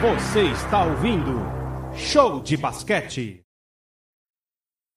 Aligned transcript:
Você 0.00 0.42
está 0.42 0.84
ouvindo 0.84 1.44
Show 1.92 2.40
de 2.40 2.56
Basquete. 2.56 3.47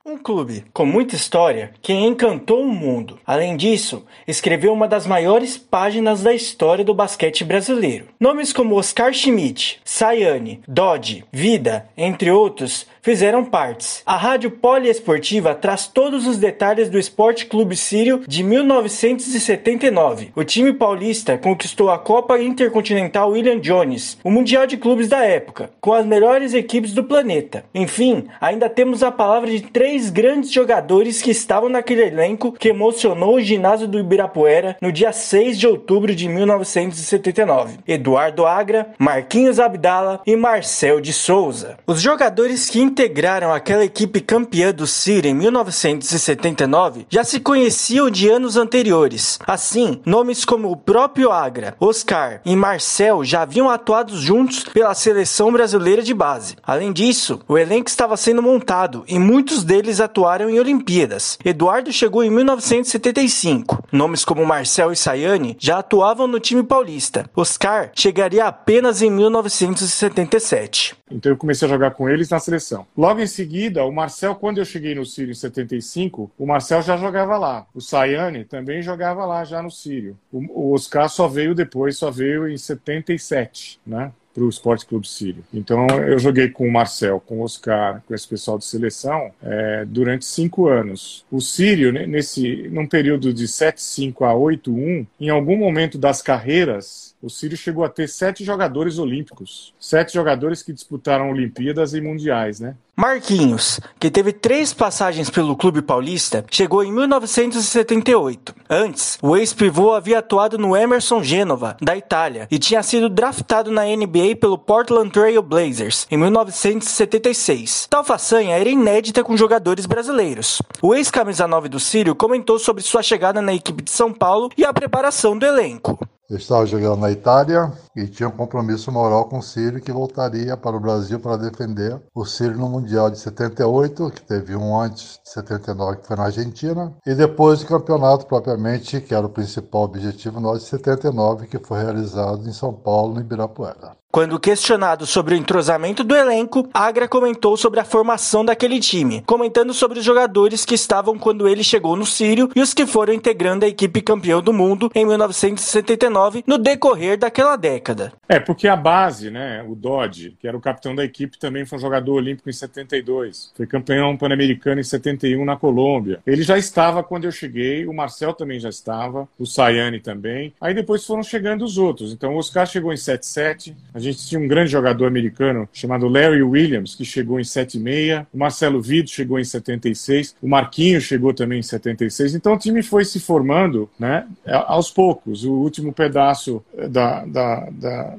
Um 0.03 0.17
clube 0.17 0.65
com 0.73 0.83
muita 0.83 1.15
história 1.15 1.73
que 1.79 1.93
encantou 1.93 2.63
o 2.63 2.67
mundo. 2.67 3.19
Além 3.23 3.55
disso, 3.55 4.03
escreveu 4.27 4.73
uma 4.73 4.87
das 4.87 5.05
maiores 5.05 5.59
páginas 5.59 6.23
da 6.23 6.33
história 6.33 6.83
do 6.83 6.91
basquete 6.91 7.43
brasileiro. 7.43 8.07
Nomes 8.19 8.51
como 8.51 8.77
Oscar 8.77 9.13
Schmidt, 9.13 9.79
Sayane, 9.85 10.59
Dodge, 10.67 11.23
Vida, 11.31 11.87
entre 11.95 12.31
outros, 12.31 12.87
fizeram 13.01 13.43
partes. 13.43 14.01
A 14.05 14.15
Rádio 14.15 14.51
Poliesportiva 14.51 15.53
traz 15.53 15.87
todos 15.87 16.25
os 16.27 16.37
detalhes 16.37 16.89
do 16.89 16.99
Esporte 16.99 17.45
Clube 17.45 17.75
Sírio 17.75 18.23
de 18.27 18.43
1979. 18.43 20.31
O 20.35 20.43
time 20.43 20.73
paulista 20.73 21.37
conquistou 21.37 21.89
a 21.89 21.99
Copa 21.99 22.39
Intercontinental 22.39 23.31
William 23.31 23.59
Jones, 23.59 24.17
o 24.23 24.31
Mundial 24.31 24.65
de 24.65 24.77
Clubes 24.77 25.09
da 25.09 25.23
época, 25.23 25.71
com 25.79 25.93
as 25.93 26.05
melhores 26.05 26.53
equipes 26.53 26.93
do 26.93 27.03
planeta. 27.03 27.65
Enfim, 27.73 28.25
ainda 28.39 28.69
temos 28.69 29.03
a 29.03 29.11
palavra 29.11 29.49
de 29.49 29.61
três 29.61 29.90
grandes 30.09 30.51
jogadores 30.51 31.21
que 31.21 31.31
estavam 31.31 31.69
naquele 31.69 32.03
elenco 32.03 32.51
que 32.51 32.69
emocionou 32.69 33.35
o 33.35 33.41
ginásio 33.41 33.87
do 33.87 33.99
Ibirapuera 33.99 34.77
no 34.81 34.91
dia 34.91 35.11
6 35.11 35.57
de 35.59 35.67
outubro 35.67 36.15
de 36.15 36.27
1979. 36.27 37.79
Eduardo 37.87 38.45
Agra, 38.45 38.93
Marquinhos 38.97 39.59
Abdala 39.59 40.21
e 40.25 40.35
Marcel 40.35 41.01
de 41.01 41.13
Souza. 41.13 41.77
Os 41.85 42.01
jogadores 42.01 42.69
que 42.69 42.79
integraram 42.79 43.53
aquela 43.53 43.83
equipe 43.83 44.21
campeã 44.21 44.71
do 44.71 44.87
CIR 44.87 45.25
em 45.25 45.33
1979 45.33 47.05
já 47.09 47.23
se 47.23 47.39
conheciam 47.39 48.09
de 48.09 48.29
anos 48.29 48.57
anteriores. 48.57 49.39
Assim, 49.45 50.01
nomes 50.05 50.45
como 50.45 50.71
o 50.71 50.77
próprio 50.77 51.31
Agra, 51.31 51.75
Oscar 51.79 52.41
e 52.45 52.55
Marcel 52.55 53.23
já 53.23 53.41
haviam 53.41 53.69
atuado 53.69 54.17
juntos 54.17 54.63
pela 54.63 54.93
seleção 54.93 55.51
brasileira 55.51 56.01
de 56.01 56.13
base. 56.13 56.55
Além 56.63 56.93
disso, 56.93 57.39
o 57.47 57.57
elenco 57.57 57.89
estava 57.89 58.15
sendo 58.15 58.41
montado 58.41 59.03
e 59.07 59.17
muitos 59.19 59.63
deles 59.63 59.80
atuaram 60.01 60.49
em 60.49 60.59
Olimpíadas. 60.59 61.39
Eduardo 61.43 61.91
chegou 61.91 62.23
em 62.23 62.29
1975. 62.29 63.83
Nomes 63.91 64.23
como 64.23 64.45
Marcel 64.45 64.91
e 64.91 64.95
Sayane 64.95 65.57
já 65.59 65.79
atuavam 65.79 66.27
no 66.27 66.39
time 66.39 66.63
paulista. 66.63 67.29
Oscar 67.35 67.91
chegaria 67.95 68.45
apenas 68.45 69.01
em 69.01 69.09
1977. 69.09 70.95
Então 71.11 71.31
eu 71.31 71.37
comecei 71.37 71.67
a 71.67 71.71
jogar 71.71 71.91
com 71.91 72.07
eles 72.09 72.29
na 72.29 72.39
seleção. 72.39 72.85
Logo 72.97 73.19
em 73.19 73.27
seguida, 73.27 73.83
o 73.83 73.91
Marcel, 73.91 74.35
quando 74.35 74.59
eu 74.59 74.65
cheguei 74.65 74.95
no 74.95 75.05
Sírio 75.05 75.31
em 75.31 75.35
75, 75.35 76.31
o 76.37 76.45
Marcel 76.45 76.81
já 76.81 76.95
jogava 76.95 77.37
lá. 77.37 77.65
O 77.73 77.81
Sayane 77.81 78.45
também 78.45 78.81
jogava 78.81 79.25
lá 79.25 79.43
já 79.43 79.61
no 79.61 79.69
Sírio. 79.69 80.17
O 80.31 80.73
Oscar 80.73 81.09
só 81.09 81.27
veio 81.27 81.53
depois, 81.53 81.97
só 81.97 82.09
veio 82.09 82.47
em 82.47 82.57
77, 82.57 83.79
né? 83.85 84.11
Para 84.33 84.43
o 84.43 84.49
Esporte 84.49 84.85
Clube 84.85 85.07
Sírio. 85.07 85.43
Então 85.53 85.87
eu 85.87 86.17
joguei 86.19 86.49
com 86.49 86.67
o 86.67 86.71
Marcel, 86.71 87.21
com 87.25 87.39
o 87.39 87.43
Oscar, 87.43 88.01
com 88.07 88.13
esse 88.13 88.27
pessoal 88.27 88.57
de 88.57 88.65
seleção 88.65 89.31
é, 89.43 89.85
durante 89.85 90.25
cinco 90.25 90.67
anos. 90.67 91.25
O 91.31 91.41
Sírio, 91.41 91.91
nesse, 91.91 92.69
num 92.69 92.87
período 92.87 93.33
de 93.33 93.45
7-5 93.45 94.21
a 94.21 94.33
8-1, 94.33 95.05
em 95.19 95.29
algum 95.29 95.57
momento 95.57 95.97
das 95.97 96.21
carreiras, 96.21 97.10
o 97.21 97.29
Sírio 97.29 97.55
chegou 97.57 97.83
a 97.83 97.89
ter 97.89 98.07
sete 98.07 98.43
jogadores 98.43 98.97
olímpicos. 98.97 99.73
Sete 99.79 100.13
jogadores 100.13 100.63
que 100.63 100.73
disputaram 100.73 101.29
Olimpíadas 101.29 101.93
e 101.93 102.01
Mundiais, 102.01 102.59
né? 102.59 102.75
Marquinhos, 102.95 103.79
que 103.99 104.11
teve 104.11 104.33
três 104.33 104.73
passagens 104.73 105.29
pelo 105.29 105.55
clube 105.55 105.81
paulista, 105.81 106.45
chegou 106.51 106.83
em 106.83 106.91
1978. 106.91 108.53
Antes, 108.69 109.17
o 109.21 109.35
ex-pivô 109.35 109.93
havia 109.93 110.19
atuado 110.19 110.57
no 110.57 110.75
Emerson 110.75 111.23
Gênova, 111.23 111.77
da 111.81 111.95
Itália, 111.95 112.47
e 112.51 112.59
tinha 112.59 112.83
sido 112.83 113.09
draftado 113.09 113.71
na 113.71 113.85
NBA 113.85 114.35
pelo 114.39 114.57
Portland 114.57 115.09
Trail 115.09 115.41
Blazers 115.41 116.05
em 116.11 116.17
1976. 116.17 117.87
Tal 117.89 118.03
façanha 118.03 118.57
era 118.57 118.69
inédita 118.69 119.23
com 119.23 119.37
jogadores 119.37 119.85
brasileiros. 119.85 120.61
O 120.81 120.93
ex-camisa 120.93 121.47
9 121.47 121.69
do 121.69 121.79
Sírio 121.79 122.13
comentou 122.13 122.59
sobre 122.59 122.83
sua 122.83 123.01
chegada 123.01 123.41
na 123.41 123.53
equipe 123.53 123.83
de 123.83 123.91
São 123.91 124.11
Paulo 124.13 124.49
e 124.57 124.65
a 124.65 124.73
preparação 124.73 125.37
do 125.37 125.45
elenco. 125.45 125.99
Eu 126.31 126.37
estava 126.37 126.65
jogando 126.65 127.01
na 127.01 127.11
Itália 127.11 127.73
e 127.93 128.07
tinha 128.07 128.29
um 128.29 128.31
compromisso 128.31 128.89
moral 128.89 129.25
com 129.25 129.39
o 129.39 129.43
Sírio 129.43 129.81
que 129.81 129.91
voltaria 129.91 130.55
para 130.55 130.77
o 130.77 130.79
Brasil 130.79 131.19
para 131.19 131.35
defender 131.35 132.01
o 132.15 132.23
Sírio 132.23 132.57
no 132.57 132.69
Mundial 132.69 133.09
de 133.09 133.19
78, 133.19 134.09
que 134.11 134.21
teve 134.21 134.55
um 134.55 134.79
antes 134.79 135.19
de 135.21 135.29
79 135.29 135.97
que 135.97 136.07
foi 136.07 136.15
na 136.15 136.23
Argentina, 136.23 136.93
e 137.05 137.13
depois 137.13 137.61
o 137.61 137.67
campeonato 137.67 138.27
propriamente, 138.27 139.01
que 139.01 139.13
era 139.13 139.25
o 139.25 139.29
principal 139.29 139.83
objetivo 139.83 140.39
nosso 140.39 140.59
de 140.59 140.67
79, 140.67 141.47
que 141.47 141.59
foi 141.59 141.83
realizado 141.83 142.47
em 142.47 142.53
São 142.53 142.71
Paulo, 142.71 143.15
no 143.15 143.19
Ibirapuera. 143.19 144.00
Quando 144.11 144.37
questionado 144.37 145.05
sobre 145.05 145.33
o 145.33 145.37
entrosamento 145.37 146.03
do 146.03 146.13
elenco, 146.13 146.67
Agra 146.73 147.07
comentou 147.07 147.55
sobre 147.55 147.79
a 147.79 147.85
formação 147.85 148.43
daquele 148.43 148.77
time, 148.77 149.21
comentando 149.25 149.73
sobre 149.73 149.99
os 149.99 150.03
jogadores 150.03 150.65
que 150.65 150.75
estavam 150.75 151.17
quando 151.17 151.47
ele 151.47 151.63
chegou 151.63 151.95
no 151.95 152.05
Sírio 152.05 152.49
e 152.53 152.59
os 152.59 152.73
que 152.73 152.85
foram 152.85 153.13
integrando 153.13 153.63
a 153.63 153.69
equipe 153.69 154.01
campeão 154.01 154.41
do 154.41 154.51
mundo 154.51 154.91
em 154.93 155.05
1979 155.05 156.43
no 156.45 156.57
decorrer 156.57 157.17
daquela 157.17 157.55
década. 157.55 158.11
É, 158.27 158.37
porque 158.37 158.67
a 158.67 158.75
base, 158.75 159.31
né, 159.31 159.63
o 159.65 159.75
Dodge, 159.75 160.35
que 160.41 160.45
era 160.45 160.57
o 160.57 160.61
capitão 160.61 160.93
da 160.93 161.05
equipe, 161.05 161.39
também 161.39 161.65
foi 161.65 161.77
um 161.77 161.81
jogador 161.81 162.15
olímpico 162.15 162.49
em 162.49 162.53
72, 162.53 163.53
foi 163.55 163.65
campeão 163.65 164.17
pan-americano 164.17 164.81
em 164.81 164.83
71 164.83 165.45
na 165.45 165.55
Colômbia. 165.55 166.19
Ele 166.27 166.43
já 166.43 166.57
estava 166.57 167.01
quando 167.01 167.23
eu 167.23 167.31
cheguei, 167.31 167.87
o 167.87 167.93
Marcel 167.93 168.33
também 168.33 168.59
já 168.59 168.69
estava, 168.69 169.25
o 169.39 169.45
Sayane 169.45 170.01
também. 170.01 170.53
Aí 170.59 170.73
depois 170.73 171.05
foram 171.05 171.23
chegando 171.23 171.63
os 171.63 171.77
outros. 171.77 172.11
Então 172.11 172.35
o 172.35 172.37
Oscar 172.37 172.67
chegou 172.67 172.91
em 172.91 172.97
77, 172.97 173.73
a 173.93 174.00
gente 174.01 174.27
tinha 174.27 174.39
um 174.39 174.47
grande 174.47 174.71
jogador 174.71 175.05
americano 175.05 175.67
chamado 175.71 176.07
Larry 176.07 176.43
Williams, 176.43 176.95
que 176.95 177.05
chegou 177.05 177.39
em 177.39 177.43
76. 177.43 178.25
O 178.33 178.37
Marcelo 178.37 178.81
Vido 178.81 179.09
chegou 179.09 179.39
em 179.39 179.43
76. 179.43 180.35
O 180.41 180.47
Marquinho 180.47 180.99
chegou 180.99 181.33
também 181.33 181.59
em 181.59 181.63
76. 181.63 182.35
Então 182.35 182.53
o 182.53 182.57
time 182.57 182.83
foi 182.83 183.05
se 183.05 183.19
formando 183.19 183.89
né, 183.99 184.27
aos 184.45 184.91
poucos. 184.91 185.43
O 185.43 185.53
último 185.53 185.93
pedaço 185.93 186.63
da, 186.89 187.25
da, 187.25 187.69
da 187.71 188.15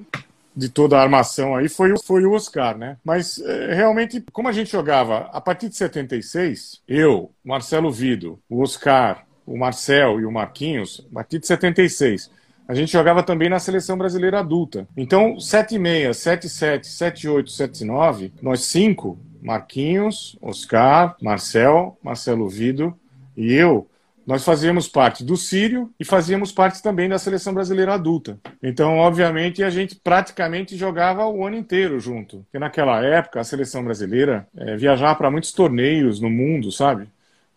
de 0.54 0.69
toda 0.69 0.98
a 0.98 1.03
armação 1.03 1.56
aí 1.56 1.69
foi, 1.69 1.94
foi 2.04 2.25
o 2.25 2.32
Oscar, 2.32 2.76
né? 2.76 2.99
Mas 3.03 3.41
é, 3.41 3.75
realmente, 3.75 4.22
como 4.32 4.49
a 4.49 4.53
gente 4.53 4.70
jogava 4.70 5.31
a 5.32 5.41
partir 5.41 5.69
de 5.69 5.76
76, 5.76 6.82
eu, 6.87 7.31
Marcelo 7.43 7.91
Vido, 7.91 8.38
o 8.49 8.62
Oscar, 8.62 9.25
o 9.47 9.56
Marcel 9.56 10.20
e 10.20 10.26
o 10.26 10.31
Marquinhos, 10.31 11.04
a 11.10 11.14
partir 11.14 11.38
de 11.38 11.47
76 11.47 12.31
a 12.67 12.75
gente 12.75 12.93
jogava 12.93 13.23
também 13.23 13.49
na 13.49 13.59
seleção 13.59 13.99
brasileira 13.99 14.41
adulta. 14.41 14.87
Então, 14.97 15.37
7-6, 15.37 16.11
7-7, 16.11 16.81
7-8, 16.84 17.47
7-9, 17.47 18.33
nós 18.41 18.61
cinco, 18.61 19.19
Marquinhos, 19.43 20.39
Oscar, 20.41 21.17
Marcel, 21.21 21.99
Marcelo 22.03 22.49
Vido 22.49 22.95
e 23.37 23.53
eu, 23.53 23.89
nós 24.27 24.45
fazíamos 24.45 24.87
parte 24.87 25.25
do 25.25 25.37
Sírio 25.37 25.91
e 25.99 26.05
fazíamos 26.05 26.53
parte 26.53 26.81
também 26.81 27.09
da 27.09 27.19
seleção 27.19 27.53
brasileira 27.53 27.95
adulta. 27.95 28.39
Então, 28.62 28.99
obviamente, 28.99 29.65
a 29.65 29.71
gente 29.71 29.97
praticamente 29.97 30.77
jogava 30.77 31.27
o 31.27 31.44
ano 31.44 31.56
inteiro 31.56 31.99
junto. 31.99 32.39
Porque 32.39 32.59
naquela 32.59 33.05
época, 33.05 33.41
a 33.41 33.44
seleção 33.44 33.83
brasileira 33.84 34.47
é, 34.56 34.77
viajava 34.77 35.17
para 35.17 35.31
muitos 35.31 35.53
torneios 35.53 36.21
no 36.21 36.31
mundo, 36.31 36.71
sabe? 36.71 37.09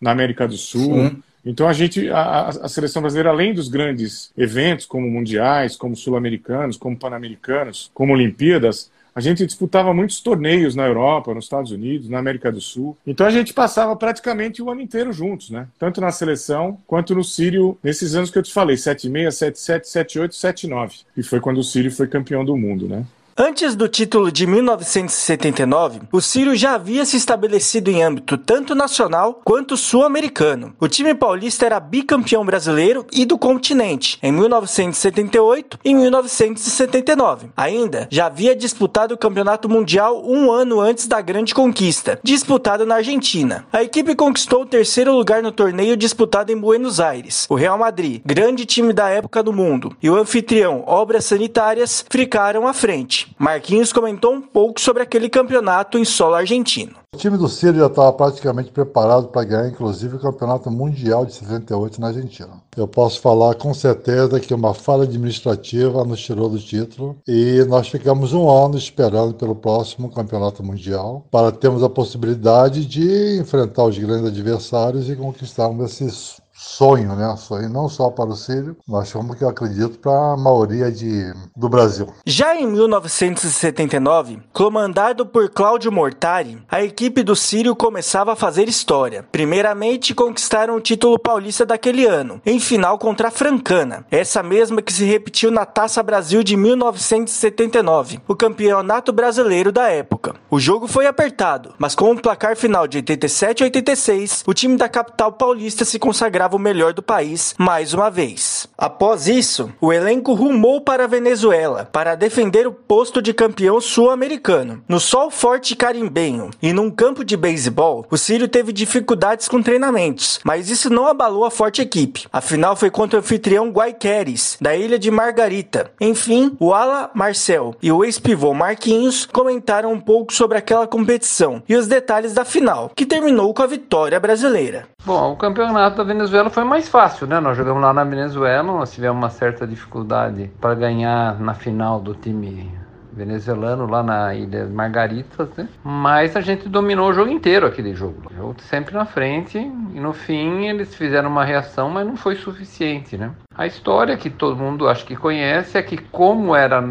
Na 0.01 0.11
América 0.11 0.47
do 0.47 0.57
Sul. 0.57 1.09
Sim. 1.09 1.23
Então 1.45 1.67
a 1.67 1.73
gente, 1.73 2.09
a, 2.09 2.47
a, 2.47 2.67
seleção 2.67 3.01
brasileira, 3.01 3.29
além 3.29 3.53
dos 3.53 3.67
grandes 3.67 4.31
eventos 4.35 4.85
como 4.85 5.09
mundiais, 5.09 5.75
como 5.75 5.95
sul-americanos, 5.95 6.75
como 6.75 6.97
pan-americanos, 6.97 7.91
como 7.93 8.13
Olimpíadas, 8.13 8.89
a 9.15 9.21
gente 9.21 9.45
disputava 9.45 9.93
muitos 9.93 10.19
torneios 10.19 10.75
na 10.75 10.85
Europa, 10.85 11.33
nos 11.33 11.45
Estados 11.45 11.71
Unidos, 11.71 12.09
na 12.09 12.19
América 12.19 12.51
do 12.51 12.59
Sul. 12.59 12.97
Então 13.07 13.25
a 13.25 13.29
gente 13.29 13.53
passava 13.53 13.95
praticamente 13.95 14.61
o 14.61 14.69
ano 14.69 14.81
inteiro 14.81 15.13
juntos, 15.13 15.49
né? 15.49 15.67
Tanto 15.79 16.01
na 16.01 16.11
seleção 16.11 16.77
quanto 16.85 17.15
no 17.15 17.23
Sírio, 17.23 17.77
nesses 17.81 18.13
anos 18.13 18.29
que 18.29 18.37
eu 18.37 18.43
te 18.43 18.51
falei, 18.51 18.75
76, 18.75 19.33
77, 19.33 19.87
78, 19.87 20.35
79. 20.35 20.95
E 21.15 21.23
foi 21.23 21.39
quando 21.39 21.59
o 21.59 21.63
Sírio 21.63 21.91
foi 21.91 22.07
campeão 22.07 22.43
do 22.43 22.57
mundo, 22.57 22.89
né? 22.89 23.05
Antes 23.37 23.75
do 23.75 23.89
título 23.89 24.31
de 24.31 24.47
1979, 24.47 26.03
o 26.09 26.21
Ciro 26.21 26.55
já 26.55 26.75
havia 26.75 27.03
se 27.03 27.17
estabelecido 27.17 27.91
em 27.91 28.01
âmbito 28.01 28.37
tanto 28.37 28.73
nacional 28.73 29.41
quanto 29.43 29.75
sul-americano. 29.75 30.73
O 30.79 30.87
time 30.87 31.13
paulista 31.13 31.65
era 31.65 31.77
bicampeão 31.77 32.45
brasileiro 32.45 33.05
e 33.11 33.25
do 33.25 33.37
continente 33.37 34.17
em 34.23 34.31
1978 34.31 35.79
e 35.83 35.93
1979. 35.93 37.49
Ainda 37.57 38.07
já 38.09 38.27
havia 38.27 38.55
disputado 38.55 39.13
o 39.13 39.17
campeonato 39.17 39.67
mundial 39.67 40.23
um 40.25 40.49
ano 40.49 40.79
antes 40.79 41.05
da 41.05 41.19
grande 41.19 41.53
conquista, 41.53 42.17
disputado 42.23 42.85
na 42.85 42.95
Argentina. 42.95 43.65
A 43.69 43.83
equipe 43.83 44.15
conquistou 44.15 44.61
o 44.61 44.65
terceiro 44.65 45.13
lugar 45.13 45.43
no 45.43 45.51
torneio 45.51 45.97
disputado 45.97 46.53
em 46.53 46.57
Buenos 46.57 47.01
Aires. 47.01 47.45
O 47.49 47.55
Real 47.55 47.77
Madrid, 47.77 48.21
grande 48.25 48.65
time 48.65 48.93
da 48.93 49.09
época 49.09 49.43
do 49.43 49.51
mundo, 49.51 49.93
e 50.01 50.09
o 50.09 50.15
anfitrião 50.15 50.85
Obras 50.87 51.25
Sanitárias 51.25 52.05
ficaram 52.09 52.65
à 52.65 52.71
frente. 52.71 53.24
20. 53.25 53.35
Marquinhos 53.37 53.91
comentou 53.91 54.33
um 54.33 54.41
pouco 54.41 54.79
sobre 54.79 55.01
aquele 55.03 55.29
campeonato 55.29 55.97
em 55.97 56.05
solo 56.05 56.35
argentino. 56.35 56.95
O 57.13 57.17
time 57.17 57.37
do 57.37 57.47
Ciro 57.47 57.77
já 57.77 57.87
estava 57.87 58.11
praticamente 58.11 58.71
preparado 58.71 59.29
para 59.29 59.45
ganhar, 59.45 59.69
inclusive, 59.69 60.17
o 60.17 60.19
Campeonato 60.19 60.69
Mundial 60.69 61.25
de 61.25 61.33
78 61.33 62.01
na 62.01 62.07
Argentina. 62.07 62.61
Eu 62.75 62.87
posso 62.87 63.21
falar 63.21 63.55
com 63.55 63.73
certeza 63.73 64.39
que 64.39 64.53
uma 64.53 64.73
falha 64.73 65.03
administrativa 65.03 66.03
nos 66.03 66.21
tirou 66.21 66.49
do 66.49 66.59
título 66.59 67.17
e 67.25 67.63
nós 67.69 67.87
ficamos 67.87 68.33
um 68.33 68.49
ano 68.49 68.77
esperando 68.77 69.33
pelo 69.33 69.55
próximo 69.55 70.11
Campeonato 70.11 70.61
Mundial 70.61 71.25
para 71.31 71.51
termos 71.51 71.83
a 71.83 71.89
possibilidade 71.89 72.85
de 72.85 73.39
enfrentar 73.39 73.85
os 73.85 73.97
grandes 73.97 74.27
adversários 74.27 75.09
e 75.09 75.15
conquistarmos 75.15 75.85
esses 75.85 76.41
sonho, 76.55 77.15
né? 77.15 77.35
Sonho 77.37 77.69
não 77.69 77.89
só 77.89 78.09
para 78.09 78.29
o 78.29 78.35
Sírio, 78.35 78.77
mas 78.87 79.11
como 79.11 79.35
que 79.35 79.43
eu 79.43 79.49
acredito 79.49 79.99
para 79.99 80.33
a 80.33 80.37
maioria 80.37 80.89
de, 80.89 81.33
do 81.55 81.67
Brasil. 81.67 82.07
Já 82.25 82.55
em 82.55 82.65
1979, 82.65 84.39
comandado 84.53 85.25
por 85.25 85.49
Cláudio 85.49 85.91
Mortari, 85.91 86.57
a 86.69 86.81
equipe 86.81 87.23
do 87.23 87.35
Sírio 87.35 87.75
começava 87.75 88.33
a 88.33 88.35
fazer 88.35 88.69
história. 88.69 89.25
Primeiramente, 89.31 90.15
conquistaram 90.15 90.77
o 90.77 90.81
título 90.81 91.19
paulista 91.19 91.65
daquele 91.65 92.05
ano, 92.05 92.41
em 92.45 92.59
final 92.59 92.97
contra 92.97 93.27
a 93.27 93.31
Francana, 93.31 94.05
essa 94.09 94.41
mesma 94.41 94.81
que 94.81 94.93
se 94.93 95.03
repetiu 95.03 95.51
na 95.51 95.65
Taça 95.65 96.01
Brasil 96.01 96.41
de 96.41 96.55
1979, 96.55 98.21
o 98.27 98.35
campeonato 98.35 99.11
brasileiro 99.11 99.71
da 99.71 99.89
época. 99.89 100.35
O 100.49 100.59
jogo 100.59 100.87
foi 100.87 101.05
apertado, 101.05 101.73
mas 101.77 101.95
com 101.95 102.11
um 102.11 102.17
placar 102.17 102.55
final 102.55 102.87
de 102.87 102.97
87 102.97 103.63
a 103.63 103.65
86, 103.65 104.43
o 104.47 104.53
time 104.53 104.77
da 104.77 104.87
capital 104.87 105.33
paulista 105.33 105.83
se 105.83 105.99
consagrava 105.99 106.44
o 106.53 106.59
melhor 106.59 106.93
do 106.93 107.01
país 107.01 107.55
mais 107.57 107.93
uma 107.93 108.11
vez. 108.11 108.67
Após 108.77 109.27
isso, 109.27 109.71
o 109.79 109.93
elenco 109.93 110.33
rumou 110.33 110.81
para 110.81 111.05
a 111.05 111.07
Venezuela 111.07 111.87
para 111.91 112.15
defender 112.15 112.67
o 112.67 112.73
posto 112.73 113.21
de 113.21 113.33
campeão 113.33 113.79
sul-americano. 113.79 114.83
No 114.87 114.99
sol 114.99 115.31
forte 115.31 115.75
carimbenho 115.75 116.51
e 116.61 116.73
num 116.73 116.91
campo 116.91 117.23
de 117.23 117.37
beisebol, 117.37 118.05
o 118.11 118.17
Sírio 118.17 118.47
teve 118.47 118.73
dificuldades 118.73 119.47
com 119.47 119.61
treinamentos, 119.61 120.39
mas 120.43 120.69
isso 120.69 120.89
não 120.89 121.07
abalou 121.07 121.45
a 121.45 121.51
forte 121.51 121.81
equipe. 121.81 122.27
A 122.33 122.41
final 122.41 122.75
foi 122.75 122.91
contra 122.91 123.17
o 123.17 123.21
anfitrião 123.21 123.69
Guaiqueres, 123.69 124.57
da 124.59 124.75
ilha 124.75 124.99
de 124.99 125.09
Margarita. 125.09 125.91
Enfim, 126.01 126.55
o 126.59 126.73
Ala 126.73 127.09
Marcel 127.13 127.75
e 127.81 127.91
o 127.91 128.03
ex-pivô 128.03 128.53
Marquinhos 128.53 129.25
comentaram 129.25 129.93
um 129.93 129.99
pouco 129.99 130.33
sobre 130.33 130.57
aquela 130.57 130.85
competição 130.85 131.63
e 131.69 131.75
os 131.75 131.87
detalhes 131.87 132.33
da 132.33 132.43
final, 132.43 132.91
que 132.93 133.05
terminou 133.05 133.53
com 133.53 133.63
a 133.63 133.67
vitória 133.67 134.19
brasileira. 134.19 134.87
Bom, 135.05 135.31
o 135.31 135.37
campeonato 135.37 135.97
da 135.97 136.03
Venezuela 136.03 136.34
foi 136.49 136.63
mais 136.63 136.87
fácil, 136.89 137.27
né? 137.27 137.39
Nós 137.39 137.57
jogamos 137.57 137.81
lá 137.81 137.93
na 137.93 138.03
Venezuela, 138.03 138.63
nós 138.63 138.93
tivemos 138.93 139.17
uma 139.17 139.29
certa 139.29 139.65
dificuldade 139.65 140.51
para 140.59 140.75
ganhar 140.75 141.39
na 141.39 141.53
final 141.53 141.99
do 141.99 142.13
time 142.13 142.71
venezuelano 143.15 143.87
lá 143.87 144.03
na 144.03 144.35
ilha 144.35 144.67
Margaritas, 144.67 145.47
né? 145.55 145.67
Mas 145.83 146.35
a 146.35 146.41
gente 146.41 146.67
dominou 146.67 147.09
o 147.09 147.13
jogo 147.13 147.31
inteiro 147.31 147.65
aquele 147.65 147.93
jogo. 147.93 148.23
O 148.37 148.55
sempre 148.61 148.93
na 148.93 149.05
frente 149.05 149.57
e 149.57 149.99
no 149.99 150.11
fim 150.11 150.67
eles 150.67 150.93
fizeram 150.93 151.29
uma 151.29 151.45
reação, 151.45 151.89
mas 151.89 152.05
não 152.05 152.17
foi 152.17 152.35
suficiente, 152.35 153.17
né? 153.17 153.31
A 153.55 153.65
história 153.65 154.17
que 154.17 154.29
todo 154.29 154.57
mundo 154.57 154.87
acho 154.87 155.05
que 155.05 155.15
conhece 155.15 155.77
é 155.77 155.81
que 155.81 155.97
como 155.97 156.53
era 156.53 156.83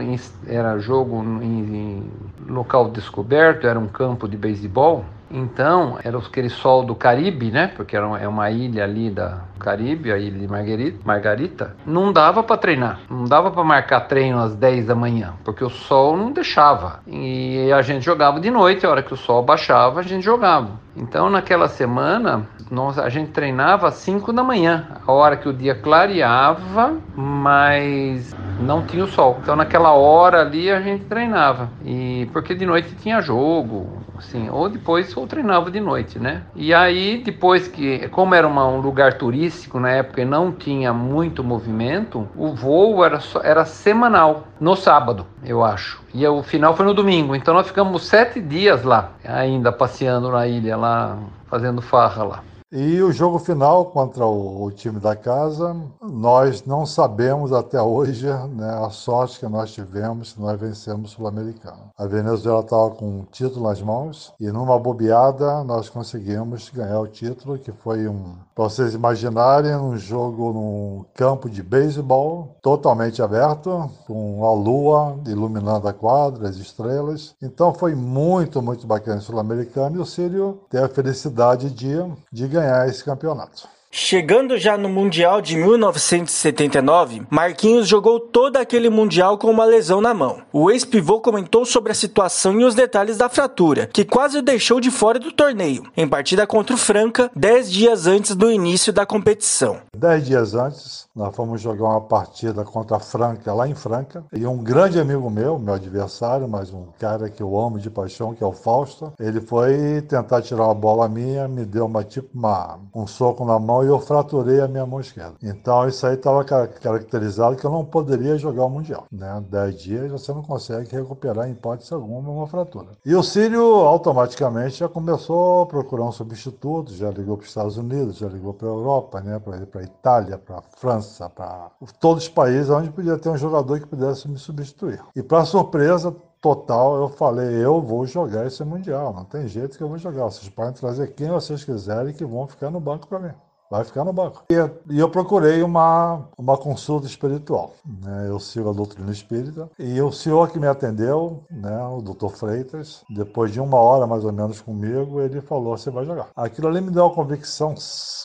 era 0.46 0.79
jogo 0.79 1.23
em, 1.23 1.58
em 1.58 2.11
local 2.49 2.88
descoberto, 2.88 3.67
era 3.67 3.79
um 3.79 3.87
campo 3.87 4.26
de 4.26 4.37
beisebol, 4.37 5.05
então, 5.36 5.98
era 6.04 6.16
aquele 6.16 6.48
sol 6.48 6.84
do 6.84 6.94
Caribe, 6.94 7.50
né? 7.50 7.66
Porque 7.75 7.96
era 7.96 8.06
uma, 8.06 8.20
é 8.20 8.28
uma 8.28 8.48
ilha 8.52 8.84
ali 8.84 9.10
da 9.10 9.40
Caribe, 9.58 10.12
a 10.12 10.16
ilha 10.16 10.38
de 10.38 10.46
Margarita, 10.46 10.98
Margarita. 11.04 11.76
Não 11.84 12.12
dava 12.12 12.44
para 12.44 12.56
treinar, 12.56 13.00
não 13.10 13.25
dava 13.25 13.50
para 13.50 13.64
marcar 13.64 14.02
treino 14.02 14.38
às 14.38 14.54
10 14.54 14.86
da 14.86 14.94
manhã, 14.94 15.34
porque 15.44 15.64
o 15.64 15.69
sol 15.69 16.16
não 16.16 16.31
deixava. 16.31 17.00
E 17.04 17.69
a 17.72 17.82
gente 17.82 18.04
jogava 18.04 18.38
de 18.38 18.48
noite, 18.48 18.86
a 18.86 18.90
hora 18.90 19.02
que 19.02 19.12
o 19.12 19.16
sol 19.16 19.42
baixava, 19.42 19.98
a 19.98 20.02
gente 20.04 20.25
jogava. 20.25 20.70
Então, 20.96 21.28
naquela 21.28 21.66
semana, 21.66 22.46
nós, 22.70 22.96
a 22.96 23.08
gente 23.08 23.32
treinava 23.32 23.88
às 23.88 23.94
5 23.94 24.32
da 24.32 24.44
manhã, 24.44 24.86
a 25.04 25.12
hora 25.12 25.36
que 25.36 25.48
o 25.48 25.52
dia 25.52 25.75
clareava, 25.75 26.96
mas 27.16 28.32
não 28.58 28.82
tinha 28.82 29.04
o 29.04 29.08
sol. 29.08 29.38
Então, 29.42 29.56
naquela 29.56 29.92
hora 29.92 30.40
ali, 30.40 30.70
a 30.70 30.80
gente 30.80 31.04
treinava. 31.04 31.70
E 31.84 32.28
porque 32.32 32.54
de 32.54 32.64
noite 32.66 32.94
tinha 32.96 33.20
jogo, 33.20 34.02
assim, 34.16 34.48
ou 34.48 34.68
depois 34.68 35.16
ou 35.16 35.26
treinava 35.26 35.70
de 35.70 35.80
noite, 35.80 36.18
né? 36.18 36.42
E 36.54 36.72
aí 36.72 37.22
depois 37.22 37.68
que, 37.68 38.08
como 38.08 38.34
era 38.34 38.46
uma, 38.46 38.66
um 38.66 38.80
lugar 38.80 39.14
turístico 39.14 39.78
na 39.78 39.90
época 39.90 40.22
e 40.22 40.24
não 40.24 40.52
tinha 40.52 40.92
muito 40.92 41.44
movimento, 41.44 42.28
o 42.36 42.54
voo 42.54 43.04
era 43.04 43.20
só, 43.20 43.40
era 43.42 43.64
semanal, 43.64 44.48
no 44.60 44.76
sábado, 44.76 45.26
eu 45.44 45.64
acho. 45.64 46.02
E 46.12 46.26
o 46.26 46.42
final 46.42 46.76
foi 46.76 46.86
no 46.86 46.94
domingo, 46.94 47.34
então 47.34 47.54
nós 47.54 47.66
ficamos 47.66 48.06
sete 48.06 48.40
dias 48.40 48.82
lá, 48.84 49.12
ainda 49.24 49.72
passeando 49.72 50.30
na 50.30 50.46
ilha 50.46 50.76
lá, 50.76 51.18
fazendo 51.46 51.82
farra 51.82 52.24
lá. 52.24 52.53
E 52.72 53.00
o 53.02 53.12
jogo 53.12 53.38
final 53.38 53.87
contra 53.87 54.26
o, 54.26 54.64
o, 54.64 54.70
time 54.72 54.99
da 54.99 55.14
casa, 55.14 55.76
nós 56.02 56.64
não 56.64 56.84
sabemos 56.84 57.52
até 57.52 57.81
hoje 57.81 58.26
né, 58.26 58.69
a 58.84 58.90
sorte 58.90 59.38
que 59.38 59.46
nós 59.46 59.72
tivemos 59.72 60.32
que 60.32 60.40
nós 60.40 60.58
vencemos 60.58 61.12
o 61.12 61.14
Sul-Americano. 61.14 61.90
A 61.96 62.06
Venezuela 62.06 62.61
estava 62.61 62.90
com 62.90 63.06
um 63.06 63.25
título 63.31 63.69
nas 63.69 63.81
mãos 63.81 64.32
e 64.40 64.50
numa 64.50 64.78
bobeada 64.78 65.62
nós 65.62 65.88
conseguimos 65.88 66.70
ganhar 66.70 66.99
o 66.99 67.06
título, 67.06 67.58
que 67.58 67.70
foi 67.70 68.08
um, 68.08 68.34
para 68.55 68.64
vocês 68.64 68.94
imaginarem, 68.94 69.76
um 69.76 69.96
jogo 69.96 70.52
num 70.52 71.05
campo 71.14 71.49
de 71.49 71.62
beisebol 71.62 72.56
totalmente 72.62 73.22
aberto, 73.22 73.90
com 74.06 74.44
a 74.44 74.52
lua 74.52 75.17
iluminando 75.26 75.87
a 75.87 75.93
quadra, 75.93 76.49
as 76.49 76.56
estrelas. 76.56 77.34
Então 77.43 77.75
foi 77.75 77.94
muito, 77.94 78.62
muito 78.62 78.87
bacana 78.87 79.19
o 79.19 79.22
Sul-Americano 79.22 79.96
e 79.96 80.00
o 80.00 80.06
Sírio 80.06 80.60
teve 80.70 80.84
a 80.84 80.88
felicidade 80.88 81.70
de, 81.70 81.94
de 82.32 82.49
ganhar 82.54 82.88
esse 82.88 83.04
campeonato. 83.04 83.68
Chegando 83.96 84.58
já 84.58 84.76
no 84.76 84.88
Mundial 84.88 85.41
de 85.41 85.56
1979, 85.56 87.23
Marquinhos 87.31 87.87
jogou 87.87 88.19
todo 88.19 88.56
aquele 88.56 88.91
Mundial 88.91 89.38
com 89.38 89.49
uma 89.49 89.64
lesão 89.64 90.00
na 90.00 90.12
mão. 90.12 90.43
O 90.52 90.69
ex-pivô 90.69 91.20
comentou 91.20 91.64
sobre 91.64 91.93
a 91.93 91.94
situação 91.94 92.61
e 92.61 92.64
os 92.64 92.75
detalhes 92.75 93.17
da 93.17 93.29
fratura, 93.29 93.87
que 93.87 94.05
quase 94.05 94.38
o 94.38 94.43
deixou 94.43 94.81
de 94.81 94.91
fora 94.91 95.20
do 95.20 95.31
torneio, 95.31 95.85
em 95.96 96.08
partida 96.08 96.44
contra 96.44 96.75
o 96.75 96.79
Franca, 96.79 97.31
10 97.37 97.70
dias 97.70 98.08
antes 98.08 98.35
do 98.35 98.50
início 98.50 98.93
da 98.93 99.06
competição. 99.06 99.76
Dez 99.96 100.26
dias 100.26 100.56
antes, 100.56 101.06
nós 101.14 101.35
fomos 101.37 101.61
jogar 101.61 101.85
uma 101.85 102.00
partida 102.00 102.64
contra 102.64 102.96
a 102.96 103.00
Franca, 103.00 103.55
lá 103.55 103.69
em 103.69 103.76
Franca, 103.76 104.25
e 104.32 104.44
um 104.44 104.58
grande 104.58 104.99
amigo 104.99 105.31
meu, 105.31 105.56
meu 105.56 105.75
adversário, 105.75 106.49
mas 106.49 106.73
um 106.73 106.87
cara 106.99 107.31
que 107.31 107.41
eu 107.41 107.56
amo 107.56 107.79
de 107.79 107.91
paixão, 107.91 108.35
que 108.35 108.43
é 108.43 108.46
o 108.46 108.50
Fausto, 108.50 109.12
ele 109.20 109.41
foi 109.41 110.02
tentar 110.02 110.43
tirar 110.43 110.64
uma 110.64 110.75
bola 110.75 111.08
minha, 111.08 111.46
me 111.46 111.64
deu 111.64 111.87
uma 111.87 112.02
tipo 112.02 112.29
uma, 112.35 112.81
um 112.93 113.06
soco 113.06 113.44
na 113.44 113.56
mão 113.56 113.83
e 113.84 113.88
eu 113.88 114.00
fraturei 114.00 114.60
a 114.60 114.69
minha 114.69 114.86
mão 114.86 115.00
esquerda. 115.00 115.34
Então 115.42 115.86
isso 115.86 116.06
aí 116.06 116.14
estava 116.14 116.44
caracterizado 116.44 117.56
que 117.56 117.64
eu 117.64 117.70
não 117.70 117.84
poderia 117.84 118.36
jogar 118.36 118.64
o 118.64 118.70
Mundial. 118.70 119.06
Né? 119.10 119.44
Dez 119.48 119.76
dias 119.76 120.10
você 120.10 120.32
não 120.32 120.43
consegue 120.43 120.91
recuperar 120.94 121.48
em 121.48 121.53
hipótese 121.53 121.93
alguma 121.93 122.31
uma 122.31 122.46
fratura. 122.46 122.88
E 123.05 123.14
o 123.14 123.22
Sírio 123.22 123.62
automaticamente 123.62 124.79
já 124.79 124.88
começou 124.88 125.62
a 125.62 125.67
procurar 125.67 126.05
um 126.05 126.12
substituto, 126.12 126.93
já 126.93 127.10
ligou 127.10 127.36
para 127.36 127.44
os 127.44 127.48
Estados 127.48 127.76
Unidos, 127.76 128.17
já 128.17 128.29
ligou 128.29 128.55
para 128.55 128.69
a 128.69 128.70
Europa, 128.70 129.20
né? 129.20 129.38
para 129.38 129.81
a 129.81 129.84
Itália, 129.84 130.38
para 130.38 130.58
a 130.58 130.62
França, 130.62 131.29
para 131.29 131.70
todos 132.00 132.24
os 132.24 132.29
países 132.29 132.70
onde 132.70 132.91
podia 132.91 133.19
ter 133.19 133.29
um 133.29 133.36
jogador 133.36 133.79
que 133.81 133.86
pudesse 133.86 134.29
me 134.29 134.38
substituir. 134.38 135.00
E 135.14 135.22
para 135.22 135.44
surpresa, 135.44 136.14
total, 136.41 136.96
eu 136.96 137.08
falei, 137.08 137.64
eu 137.64 137.81
vou 137.81 138.06
jogar 138.06 138.46
esse 138.46 138.62
Mundial, 138.64 139.14
não 139.14 139.24
tem 139.24 139.48
jeito 139.48 139.79
que 139.79 139.82
eu 139.82 139.88
vou 139.88 139.98
jogar. 139.98 140.24
Vocês 140.24 140.48
podem 140.48 140.74
trazer 140.74 141.14
quem 141.14 141.31
vocês 141.31 141.64
quiserem 141.64 142.12
que 142.12 142.24
vão 142.24 142.46
ficar 142.46 142.70
no 142.70 142.81
banco 142.81 143.06
para 143.06 143.19
mim 143.19 143.34
vai 143.74 143.84
ficar 143.84 144.04
no 144.04 144.12
banco. 144.12 144.44
E, 144.48 144.98
eu 144.98 145.08
procurei 145.08 145.62
uma, 145.62 146.28
uma 146.38 146.56
consulta 146.56 147.06
espiritual. 147.06 147.72
Né? 147.84 148.26
Eu 148.28 148.38
sigo 148.38 148.70
a 148.70 148.72
doutrina 148.72 149.10
espírita. 149.10 149.69
E 149.78 150.00
o 150.00 150.12
senhor 150.12 150.50
que 150.50 150.60
me 150.60 150.66
atendeu, 150.69 151.43
né, 151.50 151.84
o 151.86 152.00
doutor 152.00 152.31
Freitas, 152.31 153.02
depois 153.10 153.52
de 153.52 153.60
uma 153.60 153.78
hora 153.78 154.06
mais 154.06 154.24
ou 154.24 154.32
menos 154.32 154.60
comigo, 154.60 155.20
ele 155.20 155.40
falou: 155.40 155.76
você 155.76 155.90
vai 155.90 156.04
jogar. 156.04 156.28
Aquilo 156.36 156.69
ali 156.69 156.81
me 156.81 156.90
deu 156.90 157.04
uma 157.04 157.14
convicção 157.14 157.74